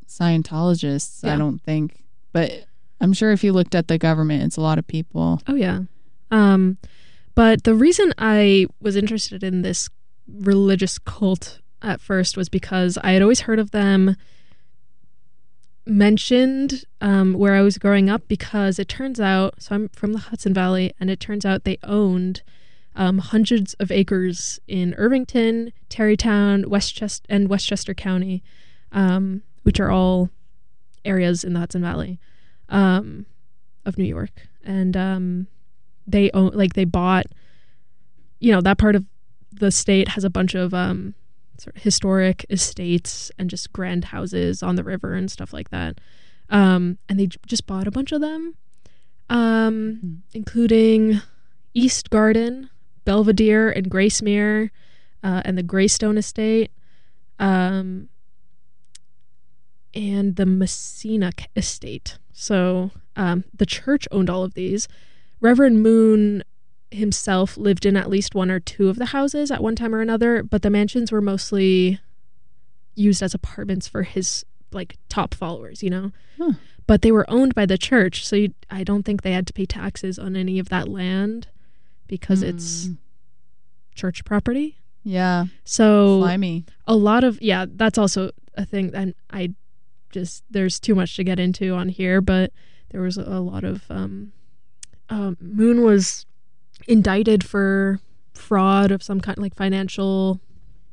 [0.08, 1.28] Scientologists.
[1.28, 2.66] I don't think, but
[3.02, 5.42] I'm sure if you looked at the government, it's a lot of people.
[5.48, 5.82] Oh yeah.
[6.30, 6.78] Um
[7.34, 9.90] but the reason I was interested in this
[10.28, 14.16] religious cult at first was because I had always heard of them
[15.86, 20.20] mentioned um, where I was growing up because it turns out so I'm from the
[20.20, 22.44] Hudson Valley and it turns out they owned
[22.98, 28.44] um, hundreds of acres in Irvington, Tarrytown, Westchester, and Westchester County,
[28.92, 30.30] um, which are all
[31.06, 32.20] areas in the Hudson Valley
[32.70, 33.26] um,
[33.86, 35.48] of New York, and um,
[36.06, 37.28] they own like they bought,
[38.40, 39.06] you know, that part of
[39.54, 41.14] the state has a bunch of um,
[41.58, 46.00] sort of historic estates and just grand houses on the river and stuff like that,
[46.50, 48.56] um, and they j- just bought a bunch of them,
[49.30, 50.18] um, Mhm.
[50.34, 51.22] including
[51.74, 52.70] East Garden,
[53.08, 54.70] Belvedere, and Gracemere,
[55.24, 56.72] uh, and the Greystone Estate.
[57.40, 58.10] Um,
[59.94, 62.18] and the Messina estate.
[62.34, 64.90] So um, the church owned all of these.
[65.40, 66.44] Reverend Moon
[66.92, 70.02] himself lived in at least one or two of the houses at one time or
[70.02, 72.00] another, but the mansions were mostly
[72.94, 76.12] used as apartments for his like top followers, you know.
[76.38, 76.54] Huh.
[76.86, 79.54] But they were owned by the church, so you, I don't think they had to
[79.54, 81.48] pay taxes on any of that land
[82.08, 82.98] because it's Mm.
[83.96, 84.78] church property.
[85.04, 86.66] Yeah, So slimy.
[86.86, 89.54] a lot of yeah that's also a thing and i
[90.12, 92.52] just there's too much to get into on here but
[92.92, 94.32] there was a lot of um
[95.10, 96.26] uh, Moon was
[96.88, 98.00] indicted for
[98.34, 100.42] fraud of some kind, like financial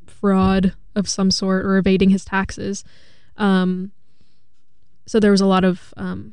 [0.06, 2.84] fraud of some sort, or evading his taxes.
[3.36, 3.90] Um,
[5.06, 6.32] so there was a lot of um,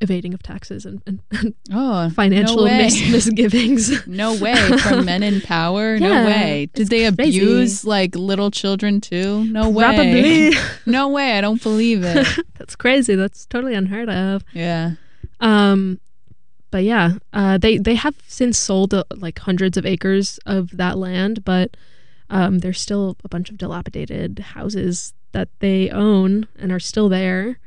[0.00, 4.06] evading of taxes and, and, and Oh, financial no mis- misgivings.
[4.06, 5.94] no way from men in power.
[5.94, 6.68] Yeah, no way.
[6.74, 7.38] Did they crazy.
[7.38, 9.44] abuse like little children too?
[9.44, 9.84] No way.
[9.84, 10.52] Probably.
[10.86, 11.36] No way.
[11.36, 12.26] I don't believe it.
[12.58, 13.14] That's crazy.
[13.14, 14.42] That's totally unheard of.
[14.52, 14.92] Yeah.
[15.40, 16.00] Um,
[16.70, 20.98] but yeah, uh, they they have since sold uh, like hundreds of acres of that
[20.98, 21.76] land, but
[22.30, 27.58] um, there's still a bunch of dilapidated houses that they own and are still there.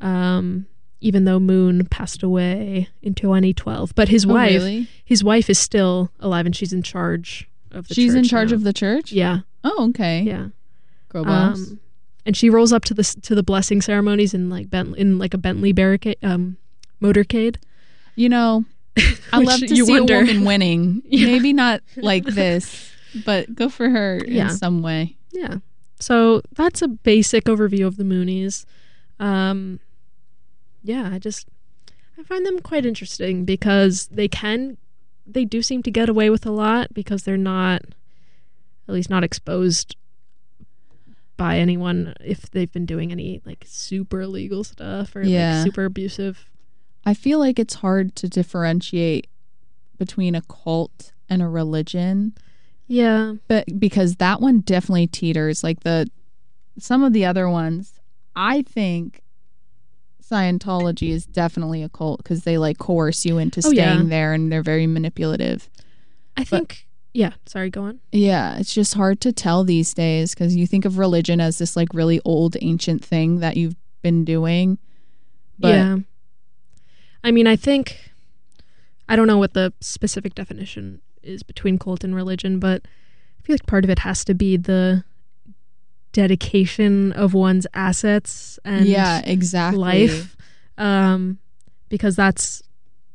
[0.00, 0.66] Um,
[1.00, 4.88] even though Moon passed away in 2012, but his Oh, wife, really?
[5.04, 7.94] his wife is still alive and she's in charge of the.
[7.94, 7.96] Church.
[7.96, 8.56] She's in charge now.
[8.56, 9.12] of the church.
[9.12, 10.22] Yeah, Oh, okay.
[10.22, 10.48] yeah.
[11.08, 11.56] Girl boss.
[11.58, 11.80] Um,
[12.26, 15.32] and she rolls up to the to the blessing ceremonies in like Bent in like
[15.34, 16.56] a Bentley barricade um
[17.02, 17.56] motorcade.
[18.14, 18.64] you know,
[19.32, 20.16] I love to see wonder.
[20.16, 21.02] a woman winning.
[21.08, 21.26] Yeah.
[21.26, 22.92] Maybe not like this,
[23.24, 24.50] but go for her Yeah.
[24.50, 25.16] in some way.
[25.32, 25.56] Yeah.
[25.98, 28.64] So that's a basic overview of the Moonies.
[29.18, 29.80] Um,
[30.82, 31.46] yeah, I just
[32.18, 34.76] I find them quite interesting because they can
[35.26, 37.82] they do seem to get away with a lot because they're not
[38.88, 39.96] at least not exposed
[41.36, 45.56] by anyone if they've been doing any like super illegal stuff or Yeah.
[45.58, 46.46] like super abusive.
[47.06, 49.26] I feel like it's hard to differentiate
[49.96, 52.34] between a cult and a religion,
[52.88, 53.34] Yeah.
[53.48, 55.62] but because that one definitely teeters.
[55.64, 56.08] Like the
[56.78, 58.00] some of the other ones,
[58.36, 59.22] I think
[60.30, 64.04] Scientology is definitely a cult because they like coerce you into Oh, staying yeah.
[64.04, 65.68] there and they're very manipulative.
[66.36, 67.98] I think yeah, sorry, go on.
[68.12, 71.74] Yeah, it's just hard to tell these days because you think of religion as this
[71.74, 74.78] like really old ancient thing that you've been doing.
[75.58, 75.96] But yeah.
[77.24, 78.12] I mean, I think
[79.08, 82.82] I don't know what the specific definition is between cult and religion, but
[83.38, 85.02] I feel like part of it has to be the
[86.12, 89.78] dedication of one's assets and yeah, exactly.
[90.08, 90.36] life.
[90.78, 91.38] Um
[91.88, 92.62] because that's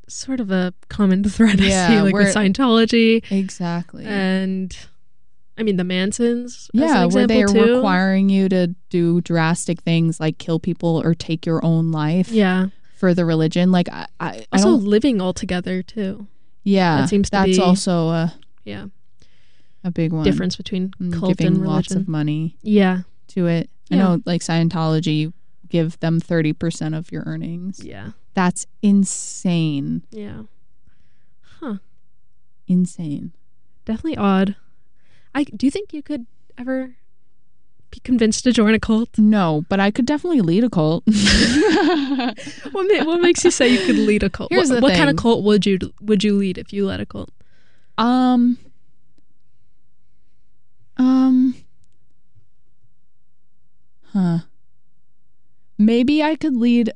[0.08, 4.06] sort of a common thread I see like with Scientology Exactly.
[4.06, 4.78] and
[5.58, 6.70] I mean the Mansons.
[6.74, 7.76] as yeah, where they are too.
[7.76, 12.68] requiring you to do drastic things like kill people or take your own life Yeah.
[12.98, 13.72] for the religion.
[13.72, 14.84] Like I, I, I Also don't.
[14.84, 16.28] living all together too.
[16.64, 18.34] Yeah, that seems to that's be- also a
[18.66, 18.88] Yeah.
[19.86, 20.24] A big one.
[20.26, 21.62] Difference between Mm, cult giving and religion.
[21.62, 23.02] Giving lots of money yeah.
[23.30, 23.70] to it.
[23.92, 25.32] I know, like Scientology,
[25.70, 27.80] give them thirty percent of your earnings.
[27.84, 28.12] Yeah.
[28.34, 30.04] That's insane.
[30.12, 30.44] Yeah.
[31.60, 31.76] Huh.
[32.68, 33.32] Insane.
[33.86, 34.56] Definitely odd.
[35.34, 36.26] I do you think you could
[36.58, 36.96] ever
[37.92, 39.18] be convinced to join a cult?
[39.20, 41.04] No, but I could definitely lead a cult.
[42.72, 44.52] What ma- what makes you say you could lead a cult?
[44.52, 47.00] Here's what the what kind of cult would you would you lead if you led
[47.00, 47.30] a cult?
[47.98, 48.58] um.
[50.98, 51.56] Um.
[54.14, 54.40] Huh.
[55.78, 56.92] Maybe I could lead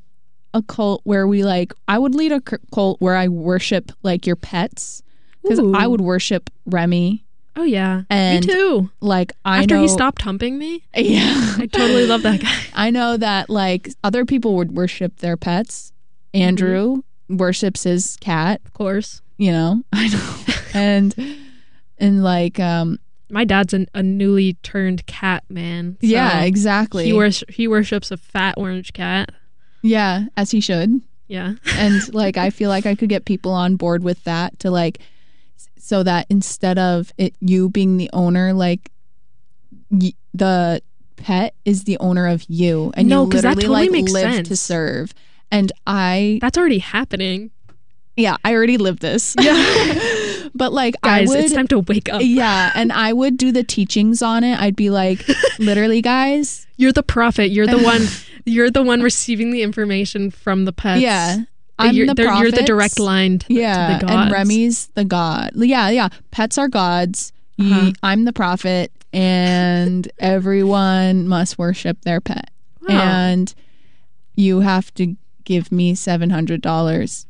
[0.54, 1.72] a cult where we like.
[1.86, 5.02] I would lead a cult where I worship like your pets
[5.42, 7.24] because I would worship Remy.
[7.56, 8.02] Oh yeah.
[8.08, 8.90] And me too.
[9.00, 9.82] Like I After know.
[9.82, 11.54] he stopped humping me, Yeah.
[11.58, 12.56] I totally love that guy.
[12.74, 15.92] I know that like other people would worship their pets.
[16.32, 19.20] Andrew worships his cat, Of course.
[19.36, 19.82] you know.
[19.92, 20.36] I know.
[20.74, 21.36] and
[21.98, 22.98] and like um
[23.30, 25.96] My dad's an, a newly turned cat man.
[26.00, 27.04] so yeah, exactly.
[27.04, 29.30] He wors- he worships a fat orange cat.
[29.82, 31.00] yeah, as he should.
[31.28, 31.54] Yeah.
[31.76, 34.98] And like I feel like I could get people on board with that to like
[35.78, 38.90] so that instead of it you being the owner like
[39.90, 40.82] y- the
[41.16, 44.12] pet is the owner of you and No, you 'cause that literally totally like makes
[44.12, 45.12] live to serve.
[45.50, 47.50] And I That's already happening.
[48.16, 49.34] yeah, I already lived this.
[49.40, 49.54] Yeah.
[50.54, 52.20] but like Guys, I would it's time to wake up.
[52.24, 54.58] Yeah, and I would do the teachings on it.
[54.60, 55.24] I'd be like,
[55.58, 56.66] literally, guys.
[56.76, 57.50] You're the prophet.
[57.50, 58.02] You're the one.
[58.44, 61.02] You're the one receiving the information from the pets.
[61.02, 61.38] yeah,
[61.78, 63.40] I'm you're, the they're- You're the direct line.
[63.40, 65.50] To, Yeah, to the and Remy's the god.
[65.54, 66.08] Yeah, yeah.
[66.30, 67.32] Pets are gods.
[67.60, 67.92] Uh-huh.
[68.02, 72.50] I'm the prophet, and everyone must worship their pet.
[72.88, 72.94] Wow.
[72.98, 73.54] And
[74.34, 77.26] you have to give me seven hundred dollars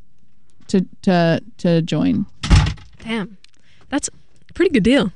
[0.69, 2.27] to to to join.
[3.05, 3.37] Damn,
[3.89, 4.09] that's
[4.49, 5.13] a pretty good deal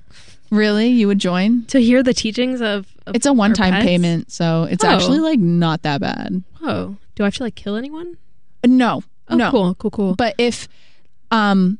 [0.50, 1.64] Really, you would join?
[1.66, 2.86] to hear the teachings of.
[3.06, 4.88] of It's a one-time payment, so it's Oh.
[4.88, 6.42] actually like not that bad.
[6.62, 8.16] oh, do I have to like kill anyone?
[8.64, 9.50] No, Oh, no.
[9.50, 10.14] cool, cool, cool.
[10.14, 10.68] But if
[11.30, 11.78] um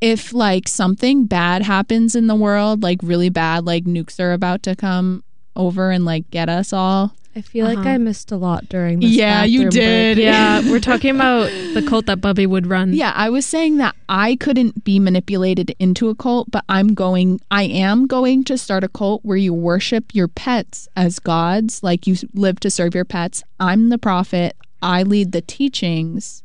[0.00, 4.62] if like something bad happens in the world, like really bad, like nukes are about
[4.64, 5.22] to come
[5.56, 7.88] over and like get us all, I feel like Uh-huh.
[7.88, 9.10] I missed a lot during this.
[9.10, 10.16] Yeah, you bathroom break.
[10.16, 10.18] did.
[10.22, 12.92] Yeah, we're talking about the cult that Bubby would run.
[12.92, 17.40] Yeah, I was saying that I couldn't be manipulated into a cult, but I'm going,
[17.50, 22.06] I am going to start a cult where you worship your pets as gods, like
[22.06, 23.42] you live to serve your pets.
[23.58, 24.54] I'm the prophet.
[24.82, 26.42] I lead the teachings.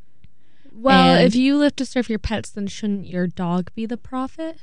[0.73, 3.97] Well, And- if you live to serve your pets, then shouldn't your dog be the
[3.97, 4.57] prophet?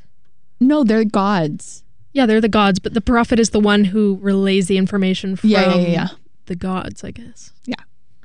[0.59, 1.84] No, they're gods.
[2.15, 5.51] Yeah, they're the gods, but the prophet is the one who relays the information from
[5.51, 6.09] Yeah, yeah, yeah,
[6.47, 7.53] the gods, I guess.
[7.67, 7.75] Yeah.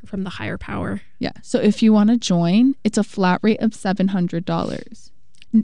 [0.06, 1.02] From the higher power.
[1.19, 1.34] Yeah.
[1.41, 5.10] So if you want to join, it's a flat rate of $700.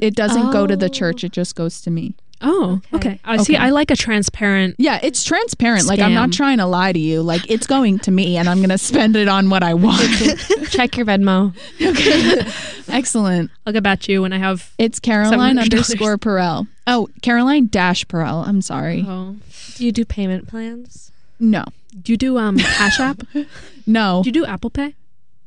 [0.02, 0.90] It doesn't go to the Oh.
[0.90, 1.36] church, it oh.
[1.42, 2.16] just goes to me.
[2.48, 3.08] Oh, Okay.
[3.10, 3.20] okay.
[3.26, 3.56] I see.
[3.56, 3.64] Okay.
[3.64, 4.76] I like a transparent.
[4.78, 5.86] Yeah, it's transparent.
[5.88, 7.22] Like I'm not trying to lie to you.
[7.24, 10.02] Like it's going to me and I'm going to spend it on what I want.
[10.70, 11.54] Check your Venmo.
[11.82, 12.96] okay.
[12.96, 13.50] Excellent.
[13.66, 14.72] I'll get back to you when I have.
[14.78, 16.68] It's Caroline underscore Perel.
[16.88, 18.48] Oh, Caroline dash Perel.
[18.48, 19.04] I'm sorry.
[19.08, 19.36] Oh.
[19.76, 21.12] Do you do payment plans?
[21.40, 21.64] No.
[22.02, 23.24] Do you do um Cash App?
[23.88, 24.22] No.
[24.24, 24.96] Do you do Apple Pay?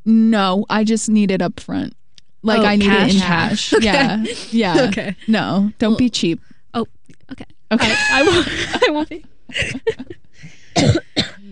[0.04, 0.64] No.
[0.70, 1.94] I just need it up front.
[2.42, 3.70] Like Oh, I need it in cash?
[3.70, 3.82] cash.
[3.82, 4.24] Yeah.
[4.50, 4.86] Yeah.
[4.88, 5.16] Okay.
[5.26, 5.72] No.
[5.80, 6.40] Don't be cheap.
[7.32, 7.46] Okay.
[7.72, 7.94] Okay.
[8.12, 8.48] I won't.
[8.88, 9.24] I won't be.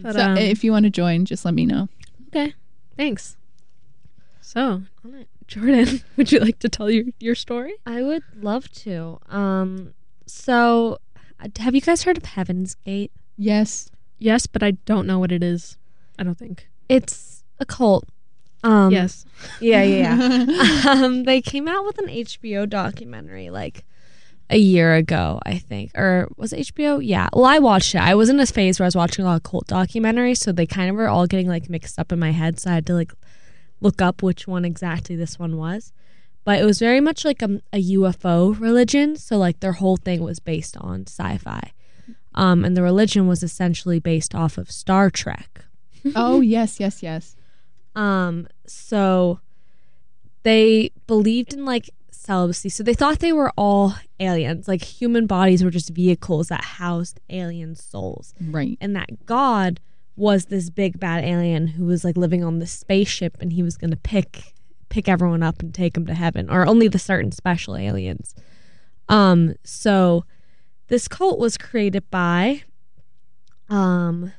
[0.02, 1.88] but, so um, if you want to join, just let me know.
[2.28, 2.54] okay.
[2.96, 3.36] Thanks.
[4.40, 4.82] So.
[5.46, 7.74] Jordan, would you like to tell your, your story?
[7.84, 9.18] I would love to.
[9.28, 9.94] Um,
[10.26, 10.98] so
[11.40, 13.12] uh, have you guys heard of Heaven's Gate?
[13.36, 13.90] Yes.
[14.18, 15.76] Yes, but I don't know what it is.
[16.18, 16.68] I don't think.
[16.88, 18.08] It's a cult.
[18.64, 19.24] Um, yes.
[19.60, 20.84] Yeah, yeah, yeah.
[20.90, 23.84] um, they came out with an HBO documentary like
[24.48, 27.00] a year ago, I think, or was it HBO?
[27.02, 27.28] Yeah.
[27.32, 28.00] Well, I watched it.
[28.00, 30.52] I was in this phase where I was watching a lot of cult documentaries, so
[30.52, 32.60] they kind of were all getting like mixed up in my head.
[32.60, 33.12] So I had to like
[33.80, 35.92] look up which one exactly this one was.
[36.44, 39.16] But it was very much like a, a UFO religion.
[39.16, 41.72] So like their whole thing was based on sci-fi,
[42.34, 45.64] um, and the religion was essentially based off of Star Trek.
[46.14, 47.34] oh, yes, yes, yes.
[47.96, 49.40] Um, so
[50.44, 51.90] they believed in like
[52.26, 52.68] celibacy.
[52.68, 54.68] So they thought they were all aliens.
[54.68, 58.34] Like human bodies were just vehicles that housed alien souls.
[58.40, 58.76] Right.
[58.80, 59.80] And that God
[60.16, 63.76] was this big bad alien who was like living on this spaceship and he was
[63.76, 64.54] going to pick
[64.88, 68.34] pick everyone up and take them to heaven or only the certain special aliens.
[69.08, 70.24] Um so
[70.88, 72.62] this cult was created by
[73.68, 74.32] um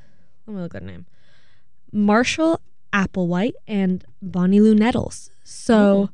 [0.46, 1.06] let me look at her name.
[1.92, 2.60] Marshall
[2.92, 5.30] Applewhite and Bonnie Lou Nettles.
[5.44, 6.10] So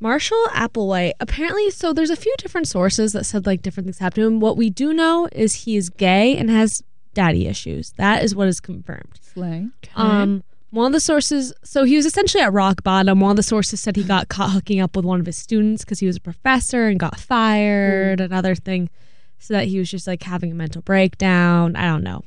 [0.00, 4.22] Marshall Applewhite apparently so there's a few different sources that said like different things happened
[4.22, 4.40] to him.
[4.40, 6.82] What we do know is he is gay and has
[7.14, 7.92] daddy issues.
[7.92, 9.18] That is what is confirmed.
[9.20, 9.68] Slay.
[9.94, 13.20] Um, one of the sources, so he was essentially at rock bottom.
[13.20, 15.84] One of the sources said he got caught hooking up with one of his students
[15.84, 18.20] because he was a professor and got fired.
[18.20, 18.90] Another thing,
[19.38, 21.76] so that he was just like having a mental breakdown.
[21.76, 22.22] I don't know.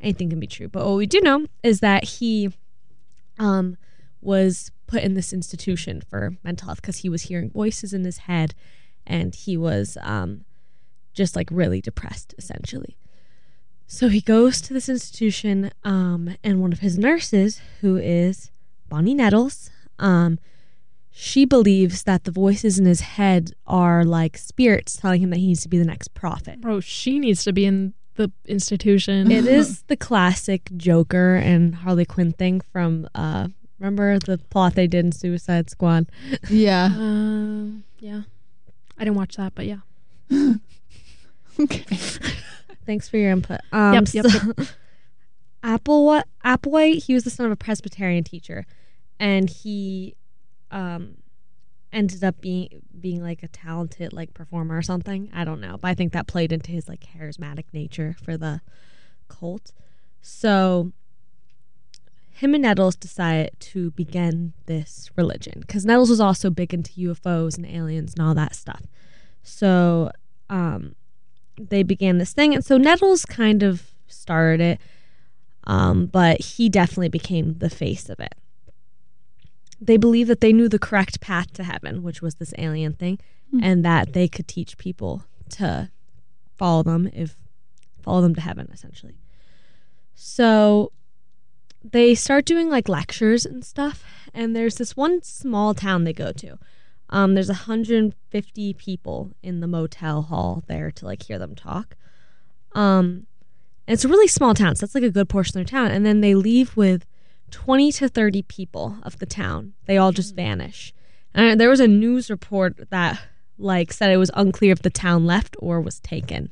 [0.00, 2.52] Anything can be true, but what we do know is that he,
[3.38, 3.78] um,
[4.20, 8.18] was put in this institution for mental health because he was hearing voices in his
[8.18, 8.54] head,
[9.06, 10.44] and he was um,
[11.12, 12.96] just like really depressed, essentially.
[13.86, 18.50] So he goes to this institution, um, and one of his nurses, who is
[18.88, 20.38] Bonnie Nettles, um,
[21.18, 25.46] she believes that the voices in his head are like spirits telling him that he
[25.46, 26.60] needs to be the next prophet.
[26.60, 29.30] Bro, she needs to be in the institution.
[29.30, 34.86] It is the classic Joker and Harley Quinn thing from uh, remember the plot they
[34.86, 36.06] did in Suicide Squad.
[36.50, 36.86] Yeah.
[36.96, 38.22] Um, yeah.
[38.98, 39.78] I didn't watch that, but yeah.
[41.58, 41.84] Okay.
[42.86, 43.60] Thans for your input.
[43.72, 44.52] Um, Yep, yep, so-
[45.62, 48.66] Apple Applewhite, he was the son of a Presbyterian teacher,
[49.18, 50.14] and he
[50.70, 51.16] um,
[51.92, 55.28] ended up being being like a talented like performer or something.
[55.34, 58.60] I don't know, but I think that played into his like charismatic nature for the
[59.28, 59.72] cult.
[60.20, 60.92] So
[62.36, 67.56] him and Nettles decided to begin this religion because Nettles was also big into UFOs
[67.56, 68.82] and aliens and all that stuff.
[69.42, 70.10] So
[70.50, 70.94] um,
[71.58, 74.80] they began this thing, and so Nettles kind of started it,
[75.64, 78.34] um, but he definitely became the face of it.
[79.80, 83.18] They believed that they knew the correct path to heaven, which was this alien thing,
[83.50, 83.60] Hmm.
[83.62, 85.90] and that they could teach people to
[86.56, 87.36] follow them if
[88.02, 89.16] follow them to heaven, essentially.
[90.14, 90.92] So
[91.92, 96.32] they start doing like lectures and stuff, and there's this one small town they go
[96.32, 96.58] to.
[97.10, 101.96] Um, there's 150 people in the motel hall there to like hear them talk.
[102.74, 103.26] Um,
[103.86, 105.90] and it's a really small town, so that's like a good portion of their town.
[105.90, 107.06] And then they leave with
[107.52, 109.74] 20 to 30 people of the town.
[109.86, 110.92] They all just vanish.
[111.32, 113.20] And there was a news report that
[113.58, 116.50] like said it was unclear if the town left or was taken,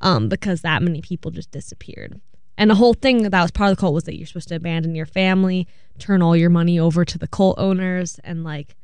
[0.00, 2.20] um, because that many people just disappeared.
[2.58, 4.56] And the whole thing that was part of the cult was that you're supposed to
[4.56, 5.66] abandon your family,
[5.98, 8.76] turn all your money over to the cult owners, and like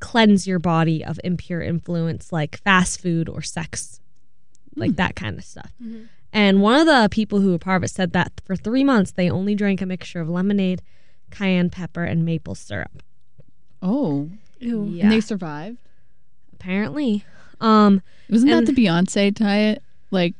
[0.00, 4.00] cleanse your body of impure influence like fast food or sex,
[4.76, 5.72] like that kind of stuff.
[6.32, 9.10] And one of the people who were part of it said that for three months
[9.12, 10.82] they only drank a mixture of lemonade,
[11.32, 13.02] cayenne pepper, and maple syrup.
[13.82, 14.84] Oh, Ew.
[14.86, 15.78] Yeah, and they survived.
[16.52, 17.24] apparently.
[17.60, 19.82] Um, Wasn't And- that the Beyonce diet?
[20.12, 20.34] Like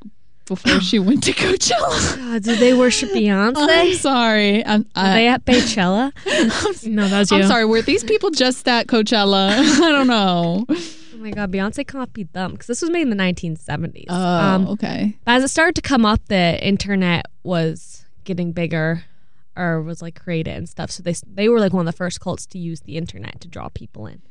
[0.49, 2.17] before she went to Coachella.
[2.33, 3.95] God, did they worship I'm Beyonce?
[3.97, 4.65] sorry.
[4.67, 6.13] I'm, Were I, they at Beychella?
[6.89, 7.37] No, that was you.
[7.39, 7.65] I'm sorry.
[7.65, 9.51] Were these people just at Coachella?
[9.83, 10.65] I don't know.
[10.69, 14.07] Oh my God, Beyonce copied them because this was made in the 1970s.
[14.09, 15.17] Oh, Um, okay.
[15.25, 19.05] But as it started to come up, the internet was getting bigger,
[19.57, 20.91] or was like created and stuff.
[20.91, 23.49] So they they were like one of the first cults to use the internet to
[23.49, 24.23] draw people in.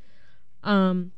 [0.63, 1.11] Um,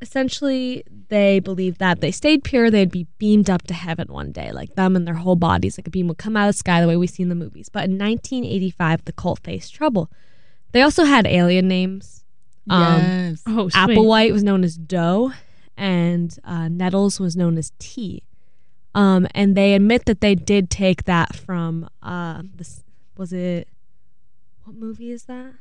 [0.00, 4.52] essentially, they believed that they stayed pure, they'd be beamed up to heaven one day,
[4.52, 6.80] like them and their whole bodies, like a beam would come out of the sky
[6.80, 7.68] the way we see in the movies.
[7.68, 10.10] But in 1985, the cult faced trouble.
[10.72, 12.24] They also had alien names.
[12.70, 13.42] Um, yes.
[13.46, 13.72] oh, sweet.
[13.72, 15.32] Applewhite was known as doe
[15.78, 18.22] and uh, Nettles was known as tea.
[18.94, 22.82] Um, and they admit that they did take that from uh, this.
[23.16, 23.68] Was it
[24.64, 25.54] what movie is that?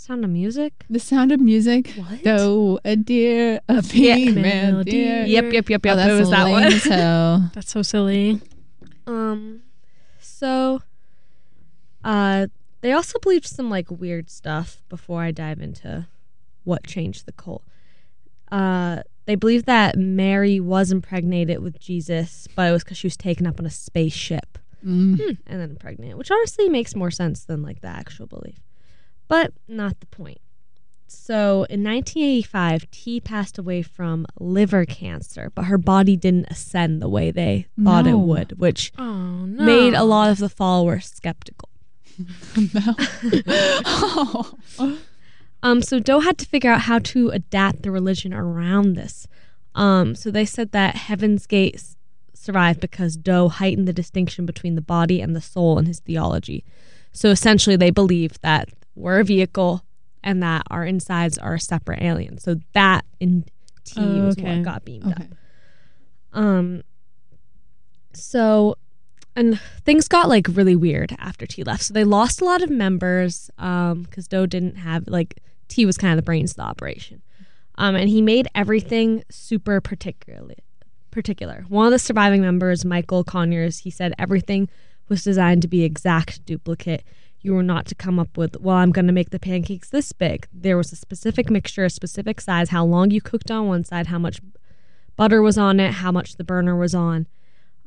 [0.00, 0.72] Sound of Music.
[0.88, 1.92] The sound of music.
[1.94, 2.24] What?
[2.24, 3.80] Though a deer, a Yeah.
[3.82, 4.90] female Melody.
[4.92, 5.24] deer.
[5.26, 5.96] Yep, yep, yep, Oh, yep.
[5.98, 6.70] that's it was that lame one.
[6.80, 7.40] so.
[7.54, 8.40] That's so silly.
[9.06, 9.60] Um,
[10.18, 10.80] so,
[12.02, 12.46] uh,
[12.80, 16.06] they also believed some like weird stuff before I dive into
[16.64, 17.62] what changed the cult.
[18.50, 23.18] Uh, they believed that Mary was impregnated with Jesus, but it was because she was
[23.18, 25.36] taken up on a spaceship Mm.
[25.46, 28.60] and then pregnant, which honestly makes more sense than like the actual belief,
[29.30, 30.40] but not the point.
[31.06, 37.08] So in 1985, T passed away from liver cancer, but her body didn't ascend the
[37.08, 38.10] way they thought No.
[38.12, 39.64] it would, which Oh no.
[39.64, 41.68] made a lot of the followers skeptical.
[43.84, 44.56] oh.
[45.62, 49.26] Um, so Doe had to figure out how to adapt the religion around this.
[49.74, 51.82] Um, so they said that Heaven's Gate
[52.32, 56.64] survived because Doe heightened the distinction between the body and the soul in his theology.
[57.12, 59.84] So essentially, they believe that we're a vehicle
[60.22, 62.38] and that our insides are a separate alien.
[62.38, 63.44] So that in
[63.84, 64.56] T Oh, was okay.
[64.56, 65.22] what got beamed up.
[66.32, 66.82] Um
[68.12, 68.76] so
[69.36, 71.84] and things got like really weird after T left.
[71.84, 75.96] So they lost a lot of members um cuz Doe didn't have like T was
[75.96, 77.22] kind of the brains of the operation.
[77.76, 80.58] Um and he made everything super particularly
[81.10, 81.64] particular.
[81.68, 84.68] One of the surviving members, Michael Conyers, he said everything
[85.10, 87.04] was designed to be exact duplicate.
[87.42, 90.12] You were not to come up with, well, I'm going to make the pancakes this
[90.12, 90.46] big.
[90.52, 94.06] There was a specific mixture, a specific size, how long you cooked on one side,
[94.06, 94.40] how much
[95.16, 97.26] butter was on it, how much the burner was on.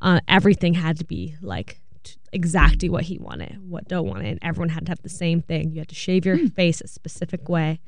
[0.02, 4.28] Uh, everything had to be like t- exactly what he wanted, what Doe wanted.
[4.28, 5.72] And everyone had to have the same thing.
[5.72, 7.80] You had to shave your face a specific way,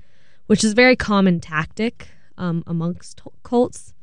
[0.46, 3.95] which is a very common tactic um, amongst t- cults.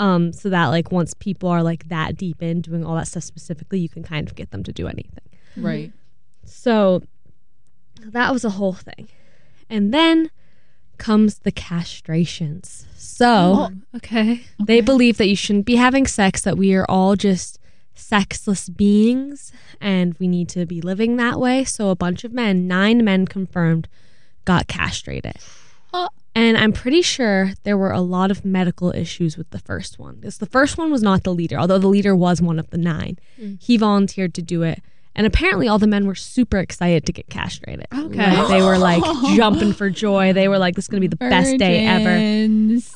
[0.00, 3.22] Um, so that like once people are like that deep in doing all that stuff
[3.24, 5.28] specifically, you can kind of get them to do anything.
[5.56, 5.92] Right.
[6.44, 7.02] So
[8.06, 9.08] that was a whole thing.
[9.68, 10.30] And then
[10.96, 12.84] comes the castrations.
[12.96, 14.42] So Oh, okay.
[14.64, 17.58] they believe that you shouldn't be having sex, that we are all just
[17.94, 21.64] sexless beings and we need to be living that way.
[21.64, 23.86] So a bunch of men, nine men confirmed,
[24.46, 25.36] got castrated.
[25.92, 26.08] Uh.
[26.40, 30.14] And I'm pretty sure there were a lot of medical issues with the first one.
[30.14, 32.78] Because the first one was not the leader, although the leader was one of the
[32.78, 33.18] nine.
[33.38, 33.62] Mm.
[33.62, 34.82] He volunteered to do it.
[35.14, 37.86] And apparently, all the men were super excited to get castrated.
[37.92, 38.34] Okay.
[38.34, 39.02] Like, they were like
[39.36, 40.32] jumping for joy.
[40.32, 42.16] They were like, this is going to be the best day ever.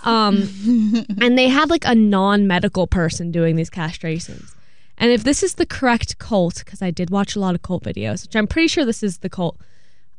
[0.09, 4.55] Um, and they had like a non-medical person doing these castrations.
[4.97, 7.82] And if this is the correct cult, because I did watch a lot of cult
[7.82, 9.59] videos, which I'm pretty sure this is the cult,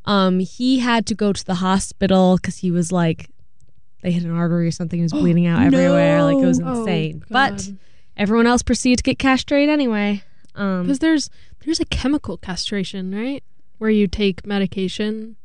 [0.06, 3.30] um, he had to go to the hospital because he was like,
[4.02, 5.00] they hit an artery or something.
[5.00, 6.24] He was bleeding out everywhere.
[6.24, 7.20] Like it was Oh, insane.
[7.20, 7.28] God.
[7.30, 7.70] but
[8.18, 10.24] everyone else proceeded to get castrated anyway.
[10.56, 11.30] Um, Because there's
[11.66, 13.44] there's a chemical castration, right?
[13.80, 15.36] Where you take medication.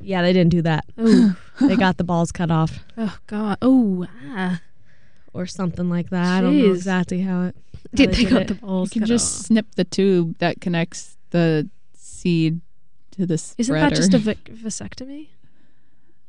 [0.00, 0.84] yeah, they didn't do that.
[1.60, 3.58] Oh, They got the balls cut off oh God.
[3.62, 4.60] Oh, ah.
[5.32, 6.24] or something like that.
[6.38, 6.74] I don't know Jeez.
[6.76, 7.56] exactly how it.
[7.74, 8.48] how Did they they did got it.
[8.48, 9.46] the you can cut just off.
[9.46, 12.60] snip the tube that connects the seed
[13.26, 13.54] to spreader.
[13.58, 15.28] Isn't that just a vic- vasectomy?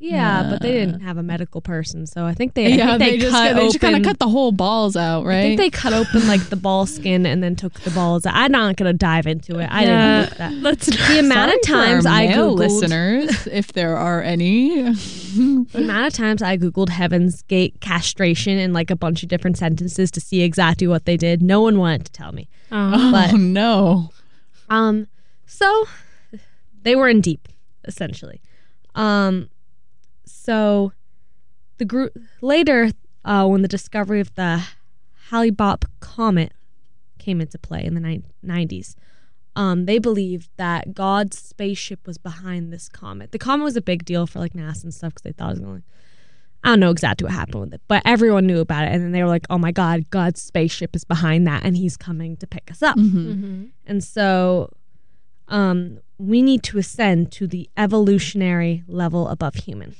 [0.01, 0.85] Yeah, but they Uh.
[0.85, 2.67] didn't have a medical person, so I think they.
[2.67, 4.95] I yeah, think they, they, just cut they just kind of cut the whole balls
[4.95, 5.39] out, right?
[5.39, 8.25] I think they cut open like the ball skin and then took the balls.
[8.25, 8.33] out.
[8.33, 9.65] I'm not gonna dive into it.
[9.69, 10.19] I Yeah.
[10.21, 10.53] didn't look that.
[10.53, 14.83] Let's The amount of times I googled listeners, if there are any.
[14.83, 19.57] the amount of times I googled Heaven's Gate castration in like a bunch of different
[19.57, 21.41] sentences to see exactly what they did.
[21.41, 22.47] No one wanted to tell me.
[22.71, 23.11] Oh.
[23.11, 24.11] But- oh no!
[24.69, 25.07] Um,
[25.45, 25.89] so
[26.83, 27.47] they were in deep,
[27.85, 28.41] essentially.
[28.95, 29.49] Um,
[30.25, 30.93] so
[31.77, 32.91] the group later,
[33.25, 34.63] uh, when the discovery of the
[35.29, 36.53] Hale-Bopp comet
[37.17, 38.95] came into play in the ni- 90s,
[39.55, 43.31] um, they believed that God's spaceship was behind this comet.
[43.31, 45.51] The comet was a big deal for like NASA and stuff because they thought it
[45.51, 45.83] was going.
[46.63, 49.11] I don't know exactly what happened with it, but everyone knew about it, and then
[49.13, 52.47] they were like, "Oh my God, God's spaceship is behind that, and He's coming to
[52.47, 53.39] pick us up." Mhm.
[53.39, 54.69] hmm And so
[55.49, 59.95] um, we need to ascend to the evolutionary level above human.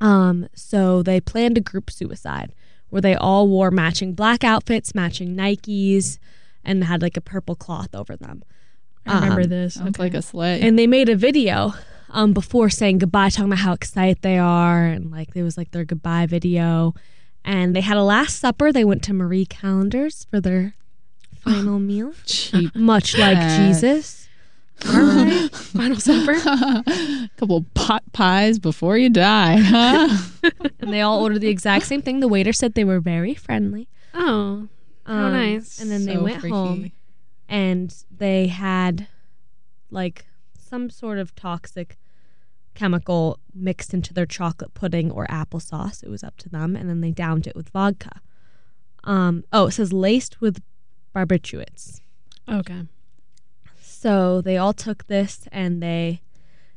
[0.00, 2.52] Um, so they planned a group suicide
[2.90, 6.18] where they all wore matching black outfits, matching Nikes,
[6.64, 8.42] and had like a purple cloth over them.
[9.06, 9.74] I remember Um, this.
[9.74, 10.02] Sounds Okay.
[10.04, 10.60] like a sleigh.
[10.60, 11.74] And they made a video
[12.10, 15.70] um, before saying goodbye, talking about how excited they are, and like it was like
[15.70, 16.94] their goodbye video.
[17.44, 18.70] And they had a last supper.
[18.72, 20.74] They went to Marie Callender's for their
[21.40, 22.74] final meal cheap.
[22.76, 23.58] much like Cat.
[23.60, 24.21] Jesus.
[25.52, 26.32] Final supper.
[26.44, 30.16] A couple pot pies before you die, huh?
[30.80, 32.20] And they all ordered the exact same thing.
[32.20, 33.88] The waiter said they were very friendly.
[34.14, 34.68] Oh,
[35.06, 35.80] How Um, nice.
[35.80, 36.54] And then they went freaky.
[36.54, 36.92] home
[37.48, 39.06] and they had
[39.90, 40.26] like
[40.58, 41.98] some sort of toxic
[42.74, 46.02] chemical mixed into their chocolate pudding or applesauce.
[46.02, 46.74] It was up to them.
[46.74, 48.20] And then they downed it with vodka.
[49.04, 50.60] Um, oh, it says laced with
[51.14, 52.00] barbiturates.
[52.48, 52.82] okay.
[54.02, 56.22] So they all took this and they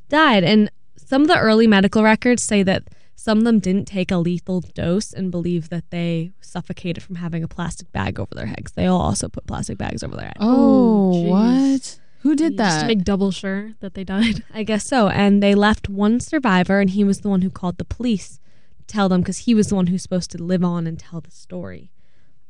[0.09, 0.43] died.
[0.43, 2.83] And some of the early medical records say that
[3.15, 7.43] some of them didn't take a lethal dose and believe that they suffocated from having
[7.43, 8.73] a plastic bag over their heads.
[8.73, 10.37] They all also put plastic bags over their head.
[10.39, 11.29] Oh, jeez.
[11.29, 11.99] what?
[12.19, 12.69] Who did that?
[12.69, 14.43] Just to make double sure that they died.
[14.53, 15.09] I guess so.
[15.09, 18.39] And they left one survivor, and he was the one who called the police
[18.77, 21.21] to tell them because he was the one who's supposed to live on and tell
[21.21, 21.91] the story.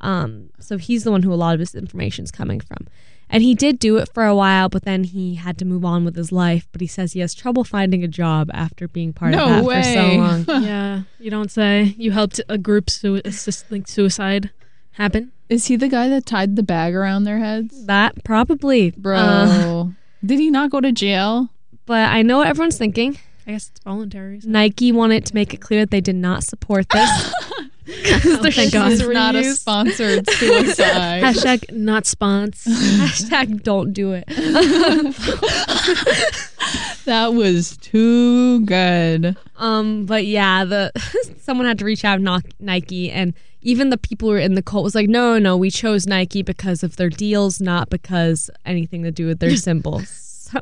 [0.01, 2.87] Um, so he's the one who a lot of this information is coming from.
[3.29, 6.05] And he did do it for a while, but then he had to move on
[6.05, 6.67] with his life.
[6.71, 9.63] But he says he has trouble finding a job after being part No of that
[9.63, 9.81] way.
[9.81, 10.07] for so
[10.53, 10.63] long.
[10.63, 11.95] yeah, you don't say.
[11.97, 14.51] You helped a group sui- assist, like suicide
[14.91, 15.31] happen.
[15.49, 17.85] Is he the guy that tied the bag around their heads?
[17.87, 19.17] That probably, Bro.
[19.17, 19.85] Uh,
[20.25, 21.49] did he not go to jail?
[21.87, 23.19] but I know what everyone's thinking.
[23.45, 24.41] I guess it's voluntary.
[24.41, 27.33] so- Nike wanted to make it clear that they did not support this.
[27.87, 28.91] Oh, thank God.
[28.91, 31.23] This is not a sponsored suicide.
[31.23, 32.63] Hashtag not spons.
[32.65, 34.25] Hashtag don't do it.
[37.05, 39.37] that was too good.
[39.57, 40.91] Um, but yeah, the
[41.39, 44.55] someone had to reach out and knock Nike, and even the people who were in
[44.55, 48.49] the cult was like, no, no, we chose Nike because of their deals, not because
[48.65, 50.09] anything to do with their symbols.
[50.45, 50.61] So,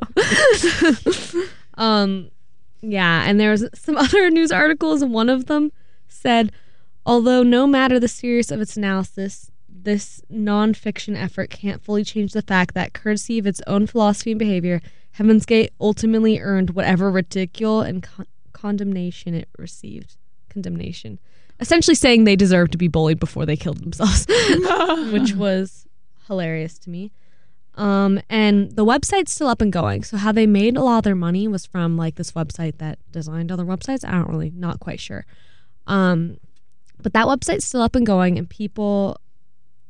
[1.74, 2.30] um,
[2.82, 5.72] yeah, and there was some other news articles, and one of them
[6.08, 6.52] said,
[7.06, 9.50] although no matter the serious of its analysis.
[9.76, 14.40] This nonfiction effort can't fully change the fact that, courtesy of its own philosophy and
[14.40, 14.82] behavior,
[15.14, 20.16] Heaven's Gate ultimately earned whatever ridicule and con- condemnation it received.
[20.50, 21.20] Condemnation.
[21.60, 24.26] Essentially saying they deserved to be bullied before they killed themselves,
[25.12, 25.86] which was
[26.28, 27.12] hilarious to me.
[27.76, 30.04] Um, and the website's still up and going.
[30.04, 33.00] So how they made a lot of their money was from like this website that
[33.12, 34.08] designed other websites.
[34.08, 35.26] I don't really, not quite sure.
[35.88, 36.38] Um,
[37.02, 39.20] but that website's still up and going, and people,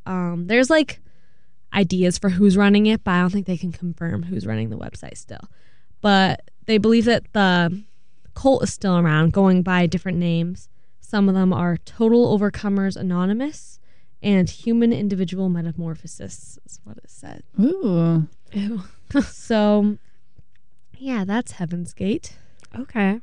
[0.06, 1.00] um, there's like
[1.74, 4.78] ideas for who's running it, but I don't think they can confirm who's running the
[4.78, 5.42] website still.
[6.02, 7.84] But they believe that the
[8.36, 10.70] cult is still around, going by different names.
[11.00, 13.80] Some of them are Total Overcomers Anonymous
[14.22, 17.44] and Human Individual Metamorphosis, is what it said.
[17.60, 18.28] Ooh.
[18.52, 18.82] Ew.
[19.22, 20.00] So,
[20.98, 22.36] yeah, that's Heaven's Gate.
[22.76, 23.20] Okay.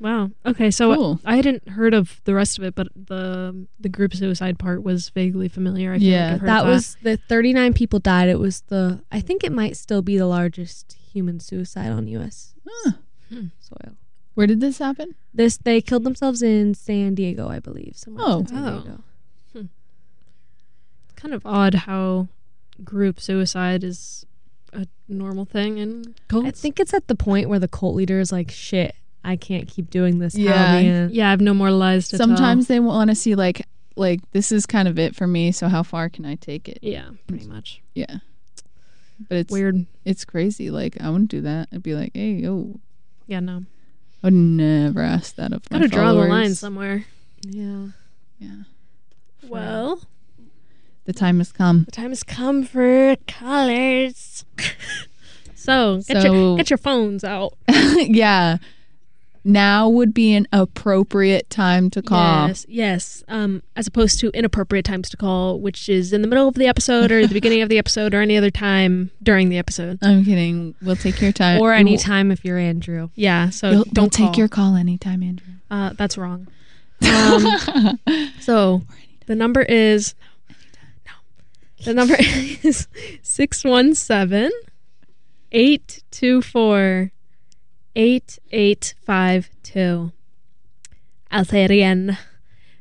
[0.00, 0.30] Wow.
[0.46, 1.20] Okay, so Cool.
[1.26, 5.10] I hadn't heard of the rest of it, but the the group suicide part was
[5.10, 5.92] vaguely familiar.
[5.92, 8.28] I feel Yeah, like That was the 39 people died.
[8.30, 12.54] It was the, I think it might still be the largest human suicide on U.S.
[12.66, 12.92] Huh.
[13.28, 13.46] Hmm.
[13.60, 13.94] soil.
[14.34, 15.16] Where did this happen?
[15.34, 17.92] This they killed themselves in San Diego, I believe.
[17.96, 18.38] Somewhere Oh.
[18.40, 18.80] in San Oh.
[18.80, 19.02] Diego.
[21.16, 22.28] kind of odd how
[22.82, 24.24] group suicide is
[24.72, 26.46] a normal thing in cults.
[26.48, 28.94] I think it's at the point where the cult leader is like, "Shit,
[29.24, 31.08] I can't keep doing this." Yeah.
[31.10, 33.66] yeah, I have no more lies to Sometimes they want to see like
[33.96, 35.52] like this is kind of it for me.
[35.52, 36.78] So how far can I take it?
[36.82, 37.82] Yeah, pretty much.
[37.94, 38.18] Yeah.
[39.28, 39.84] But it's Weird.
[40.04, 40.70] It's crazy.
[40.70, 41.68] Like I wouldn't do that.
[41.72, 42.80] I'd be like, hey, yo,
[43.26, 43.64] Yeah, no.
[44.22, 47.04] I would never ask that of Gotta draw the line somewhere.
[47.42, 47.88] Yeah.
[48.38, 48.62] Yeah.
[49.46, 50.02] Well,
[51.04, 51.84] The time has come.
[51.84, 54.44] the time has come for colors.
[55.54, 57.54] so get So- your get your phones out.
[57.68, 58.56] yeah
[59.44, 62.48] now would be an appropriate time to call.
[62.48, 63.24] Yes, yes.
[63.28, 66.66] Um, as opposed to inappropriate times to call, which is in the middle of the
[66.66, 69.98] episode or the beginning of the episode or any other time during the episode.
[70.02, 70.74] I'm kidding.
[70.82, 71.60] We'll take your time.
[71.60, 73.08] or any time if you're Andrew.
[73.14, 73.50] Yeah.
[73.50, 75.54] So You'll, don't we'll take your call anytime, Andrew.
[75.70, 76.48] Uh, that's wrong.
[77.02, 77.98] Um,
[78.40, 78.82] so
[79.26, 80.14] the number is
[81.06, 82.88] no, the number is
[83.22, 84.50] six one seven
[85.52, 87.12] eight two four.
[87.96, 90.12] 8852.
[91.32, 92.18] Algerien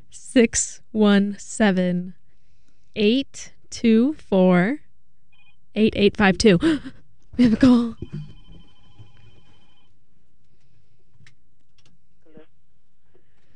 [0.10, 2.14] 617
[2.95, 4.80] 824
[5.76, 6.82] 8852.
[7.38, 7.95] We have a call.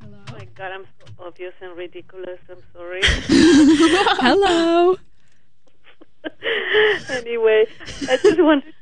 [0.00, 2.38] Oh my God, I'm so obvious and ridiculous.
[2.48, 3.00] I'm sorry.
[3.04, 4.96] Hello.
[7.10, 7.66] anyway,
[8.08, 8.72] I just wanted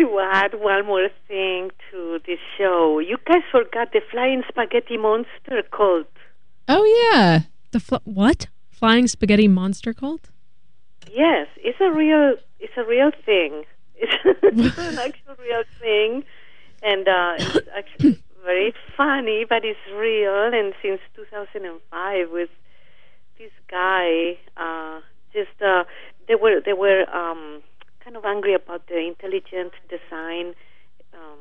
[0.00, 2.98] to add one more thing to this show.
[2.98, 6.08] You guys forgot the flying spaghetti monster cult.
[6.68, 7.42] Oh yeah.
[7.72, 8.46] The fl- what?
[8.70, 10.30] Flying spaghetti monster cult?
[11.12, 13.64] Yes, it's a real it's a real thing.
[13.96, 16.24] It's, it's an actual real thing,
[16.82, 20.50] and uh, it's actually very funny, but it's real.
[20.52, 22.48] And since 2005, with
[23.38, 25.00] this guy, uh,
[25.34, 25.84] just uh,
[26.26, 27.62] they were they were um,
[28.02, 30.54] kind of angry about the intelligent design
[31.14, 31.38] um,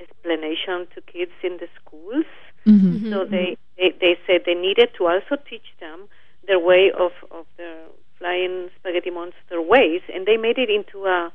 [0.00, 2.26] explanation to kids in the schools.
[2.64, 6.08] hmm So they, they they said they needed to also teach them
[6.46, 7.72] their way of of the
[8.18, 11.32] flying spaghetti monster ways, and they made it into a,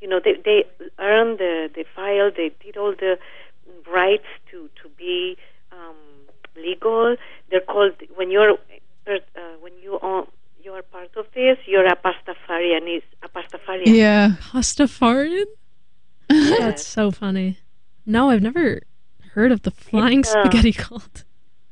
[0.00, 0.64] you know, they they
[0.98, 3.18] earned the the file, they did all the
[3.90, 5.36] rights to to be
[5.72, 5.96] um,
[6.56, 7.16] legal.
[7.50, 8.56] They're called when you're
[9.06, 10.26] uh, when you own,
[10.62, 12.96] you are part of this, you're a Pastafarian.
[12.96, 13.86] Is a Pastafarian.
[13.86, 14.32] Yeah.
[14.52, 15.44] Pastafarian?
[16.28, 17.58] That's so funny.
[18.06, 18.82] No, I've never
[19.32, 21.24] heard of the flying It's, uh, spaghetti cult.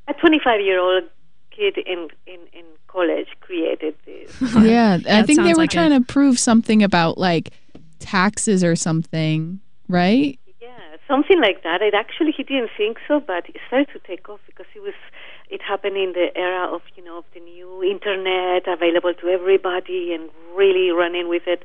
[0.09, 1.05] A 25 year old
[1.51, 4.35] kid in in in college created this.
[4.57, 4.99] Yeah.
[5.09, 7.53] I think they were like trying to prove something about like
[7.99, 10.39] taxes or something, right?
[10.61, 10.69] Yeah,
[11.07, 11.83] something like that.
[11.83, 14.95] It actually he didn't think so, but it started to take off because he was
[15.51, 20.13] it happened in the era of you know of the new internet available to everybody
[20.13, 21.65] and really running with it.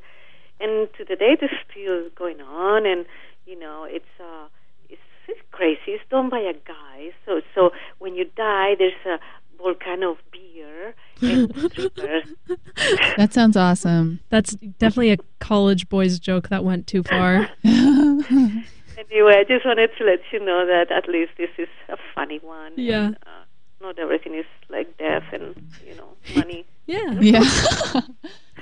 [0.60, 3.04] And to the date, it's still going on, and
[3.46, 4.46] you know it's uh
[4.88, 5.80] it's, it's crazy.
[5.88, 7.10] It's done by a guy.
[7.26, 9.18] So so when you die, there's a
[9.58, 11.52] volcano of beer and.
[13.16, 14.20] That sounds awesome.
[14.28, 17.48] That's definitely a college boys joke that went too far.
[19.10, 22.38] Anyway, I just wanted to let you know that at least this is a funny
[22.42, 22.72] one.
[22.76, 23.06] Yeah.
[23.06, 23.43] And, uh,
[23.84, 25.54] not everything is like death and
[25.86, 26.64] you know money.
[26.86, 27.12] Yeah.
[27.20, 27.42] yeah.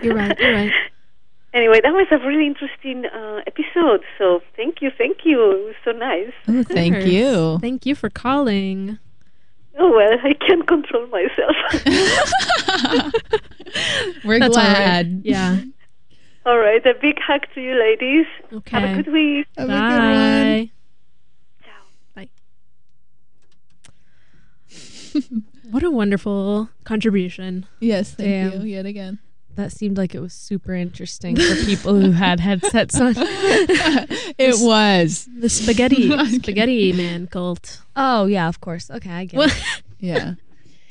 [0.03, 0.39] You're right.
[0.39, 0.73] You're right.
[1.55, 4.01] Anyway, that was a really interesting uh, episode.
[4.19, 5.39] So thank you, thank you.
[5.53, 6.33] It was so nice.
[6.49, 7.59] Oh, thank you.
[7.61, 8.99] Thank you for calling.
[9.79, 11.57] Oh well, I can't control myself.
[14.25, 14.77] We're That's all right.
[14.77, 15.23] glad.
[15.25, 15.63] Yeah.
[16.45, 18.27] All right, a big hug to you, ladies.
[18.53, 18.81] Okay.
[18.81, 19.47] Have a good week.
[19.57, 19.99] Have a good one.
[19.99, 20.71] Bye.
[25.71, 27.65] What a wonderful contribution.
[27.81, 28.61] Yes, thank Damn.
[28.63, 29.21] you yet again.
[29.55, 33.15] That seemed like it was super interesting for people who had headsets on.
[33.17, 35.29] it was.
[35.39, 37.81] The spaghetti spaghetti man cult.
[37.97, 38.91] Oh yeah, of course.
[38.91, 39.63] Okay, I get it.
[39.99, 40.35] Yeah.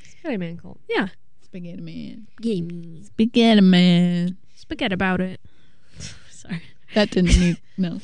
[0.10, 0.80] Spaghetti man cult.
[0.90, 1.08] Yeah.
[1.44, 2.28] Spaghetti man.
[2.42, 3.04] Gamey.
[3.04, 4.38] Spaghetti man.
[4.56, 5.40] Spaghetti about it.
[6.32, 6.62] Sorry.
[6.96, 8.00] That didn't need no.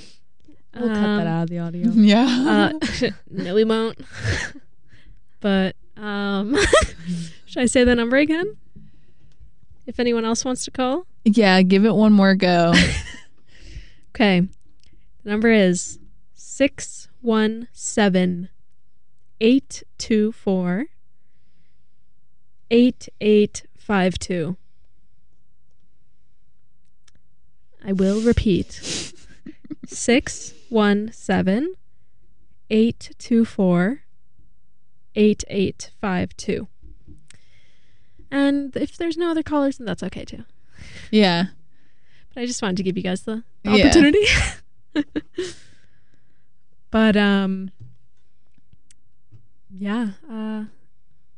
[0.76, 1.89] We'll cut Um, that out of the audio.
[1.91, 2.72] Yeah.
[3.01, 3.99] Uh, no, we won't.
[5.39, 6.55] but um,
[7.45, 8.57] should I say the number again?
[9.85, 12.73] If anyone else wants to call, yeah, give it one more go.
[14.15, 14.41] okay.
[15.23, 15.99] The number is
[16.33, 18.49] six one seven
[19.41, 20.85] eight two four
[22.71, 24.57] eight eight five two.
[27.85, 28.73] I will repeat.
[29.85, 31.11] Six one
[35.18, 36.68] seven eight two four eight eight five two.
[38.30, 40.43] And if there's no other callers, then that's okay too.
[41.11, 41.45] yeah.
[42.34, 43.86] But I just wanted to give you guys the, the Yeah.
[43.86, 44.24] opportunity.
[46.91, 47.72] but um
[49.70, 50.65] yeah, uh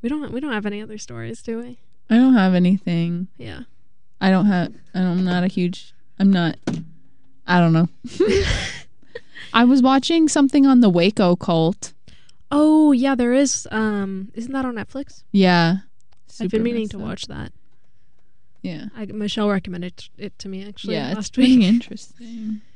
[0.02, 1.80] we don't we don't have any other stories, do we?
[2.10, 3.28] I don't have anything.
[3.38, 3.62] Yeah.
[4.22, 6.58] I don't have I'm not a huge I'm not
[7.48, 7.90] I don't know.
[9.54, 11.94] I was watching something on the Waco cult.
[12.52, 13.68] Oh yeah, there is.
[13.72, 15.24] Um, isn't that on Netflix?
[15.32, 15.78] Yeah.
[16.41, 17.04] I've been meaning messed to up.
[17.04, 17.52] watch that.
[18.62, 18.86] Yeah.
[18.95, 21.66] I, Michelle recommended it to me actually yeah, it's last pretty week.
[21.68, 22.62] interesting.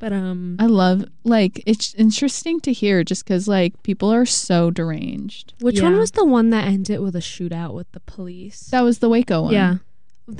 [0.00, 4.70] But um, I love like it's interesting to hear just because like people are so
[4.70, 5.54] deranged.
[5.60, 8.66] Which one was the one that ended with a shootout with the police?
[8.66, 9.54] That was the Waco one.
[9.54, 9.76] yeah,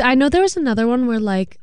[0.00, 1.60] I know there was another one where like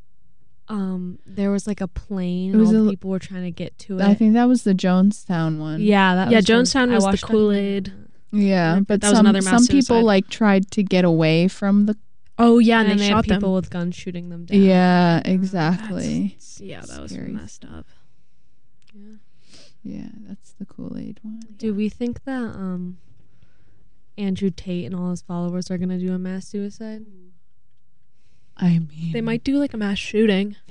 [0.67, 3.77] um there was like a plane It was all a- people were trying to get
[3.79, 4.01] to it.
[4.03, 5.81] I think that was the Jonestown one.
[5.81, 7.27] yeah, that Yeah, was Jones- Jonestown I was the.
[7.27, 7.93] Kool-Aid.
[8.31, 10.01] Yeah, but that was some another some people suicide.
[10.05, 11.97] like tried to get away from the.
[12.39, 13.51] Oh yeah, and, and, they, they had shot people them.
[13.55, 14.61] with guns shooting them down.
[14.61, 16.21] Yeah, exactly.
[16.29, 17.31] That's- yeah, that was Scary.
[17.33, 17.85] messed up.
[19.83, 21.41] Yeah, that's the Kool Aid one.
[21.57, 22.97] Do we think that um
[24.17, 27.05] Andrew Tate and all his followers are gonna do a mass suicide?
[28.57, 30.55] I mean, They might do like a mass shooting.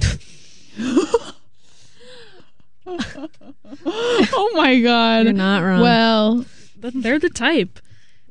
[2.87, 5.25] oh my god.
[5.25, 5.81] You're not wrong.
[5.81, 6.45] Well,
[6.79, 7.79] But they're the type.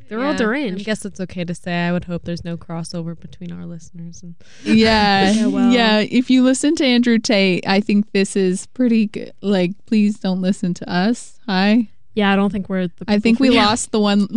[0.08, 0.82] They're all deranged.
[0.82, 1.72] I guess it's okay to say.
[1.88, 4.34] I would hope there's no crossover between our listeners and
[4.64, 5.72] yeah, Yeah, well.
[5.72, 6.00] yeah.
[6.00, 9.34] If you listen to Andrew Tate, I think this is pretty good.
[9.42, 11.40] Like, please don't listen to us.
[11.46, 11.90] Hi.
[12.16, 13.06] Yeah, I don't think we're the.
[13.08, 13.62] I think people we you.
[13.62, 14.28] lost the one.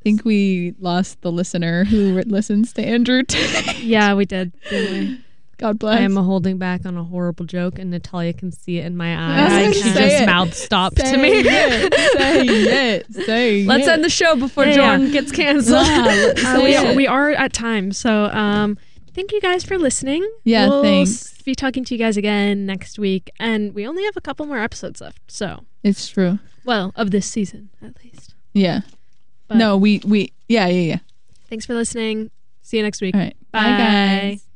[0.00, 3.22] I think we lost the listener who listens to Andrew.
[3.80, 4.52] Yeah, we did.
[4.70, 5.20] Didn't we?
[5.58, 5.98] God bless.
[5.98, 9.14] I am holding back on a horrible joke, and Natalia can see it in my
[9.14, 9.76] eyes.
[9.76, 10.24] she just it.
[10.26, 11.28] mouth stopped Say to me.
[11.44, 13.12] it, say it.
[13.26, 13.90] Say Let's it.
[13.90, 15.86] end the show before Yeah, Jordan gets canceled.
[15.86, 16.96] Yeah, Uh, we, it.
[16.96, 18.78] we are at time, so um,
[19.14, 20.26] thank you guys for listening.
[20.44, 21.42] Yeah, we'll thanks.
[21.42, 24.58] Be talking to you guys again next week, and we only have a couple more
[24.60, 25.30] episodes left.
[25.30, 26.38] So, It's true.
[26.64, 28.34] well, of this season at least.
[28.54, 28.80] Yeah.
[29.50, 30.98] But no, we we yeah yeah yeah.
[31.48, 32.30] Thanks for listening.
[32.62, 33.16] See you next week.
[33.16, 33.36] All right.
[33.50, 33.62] Bye.
[33.64, 34.49] Bye guys.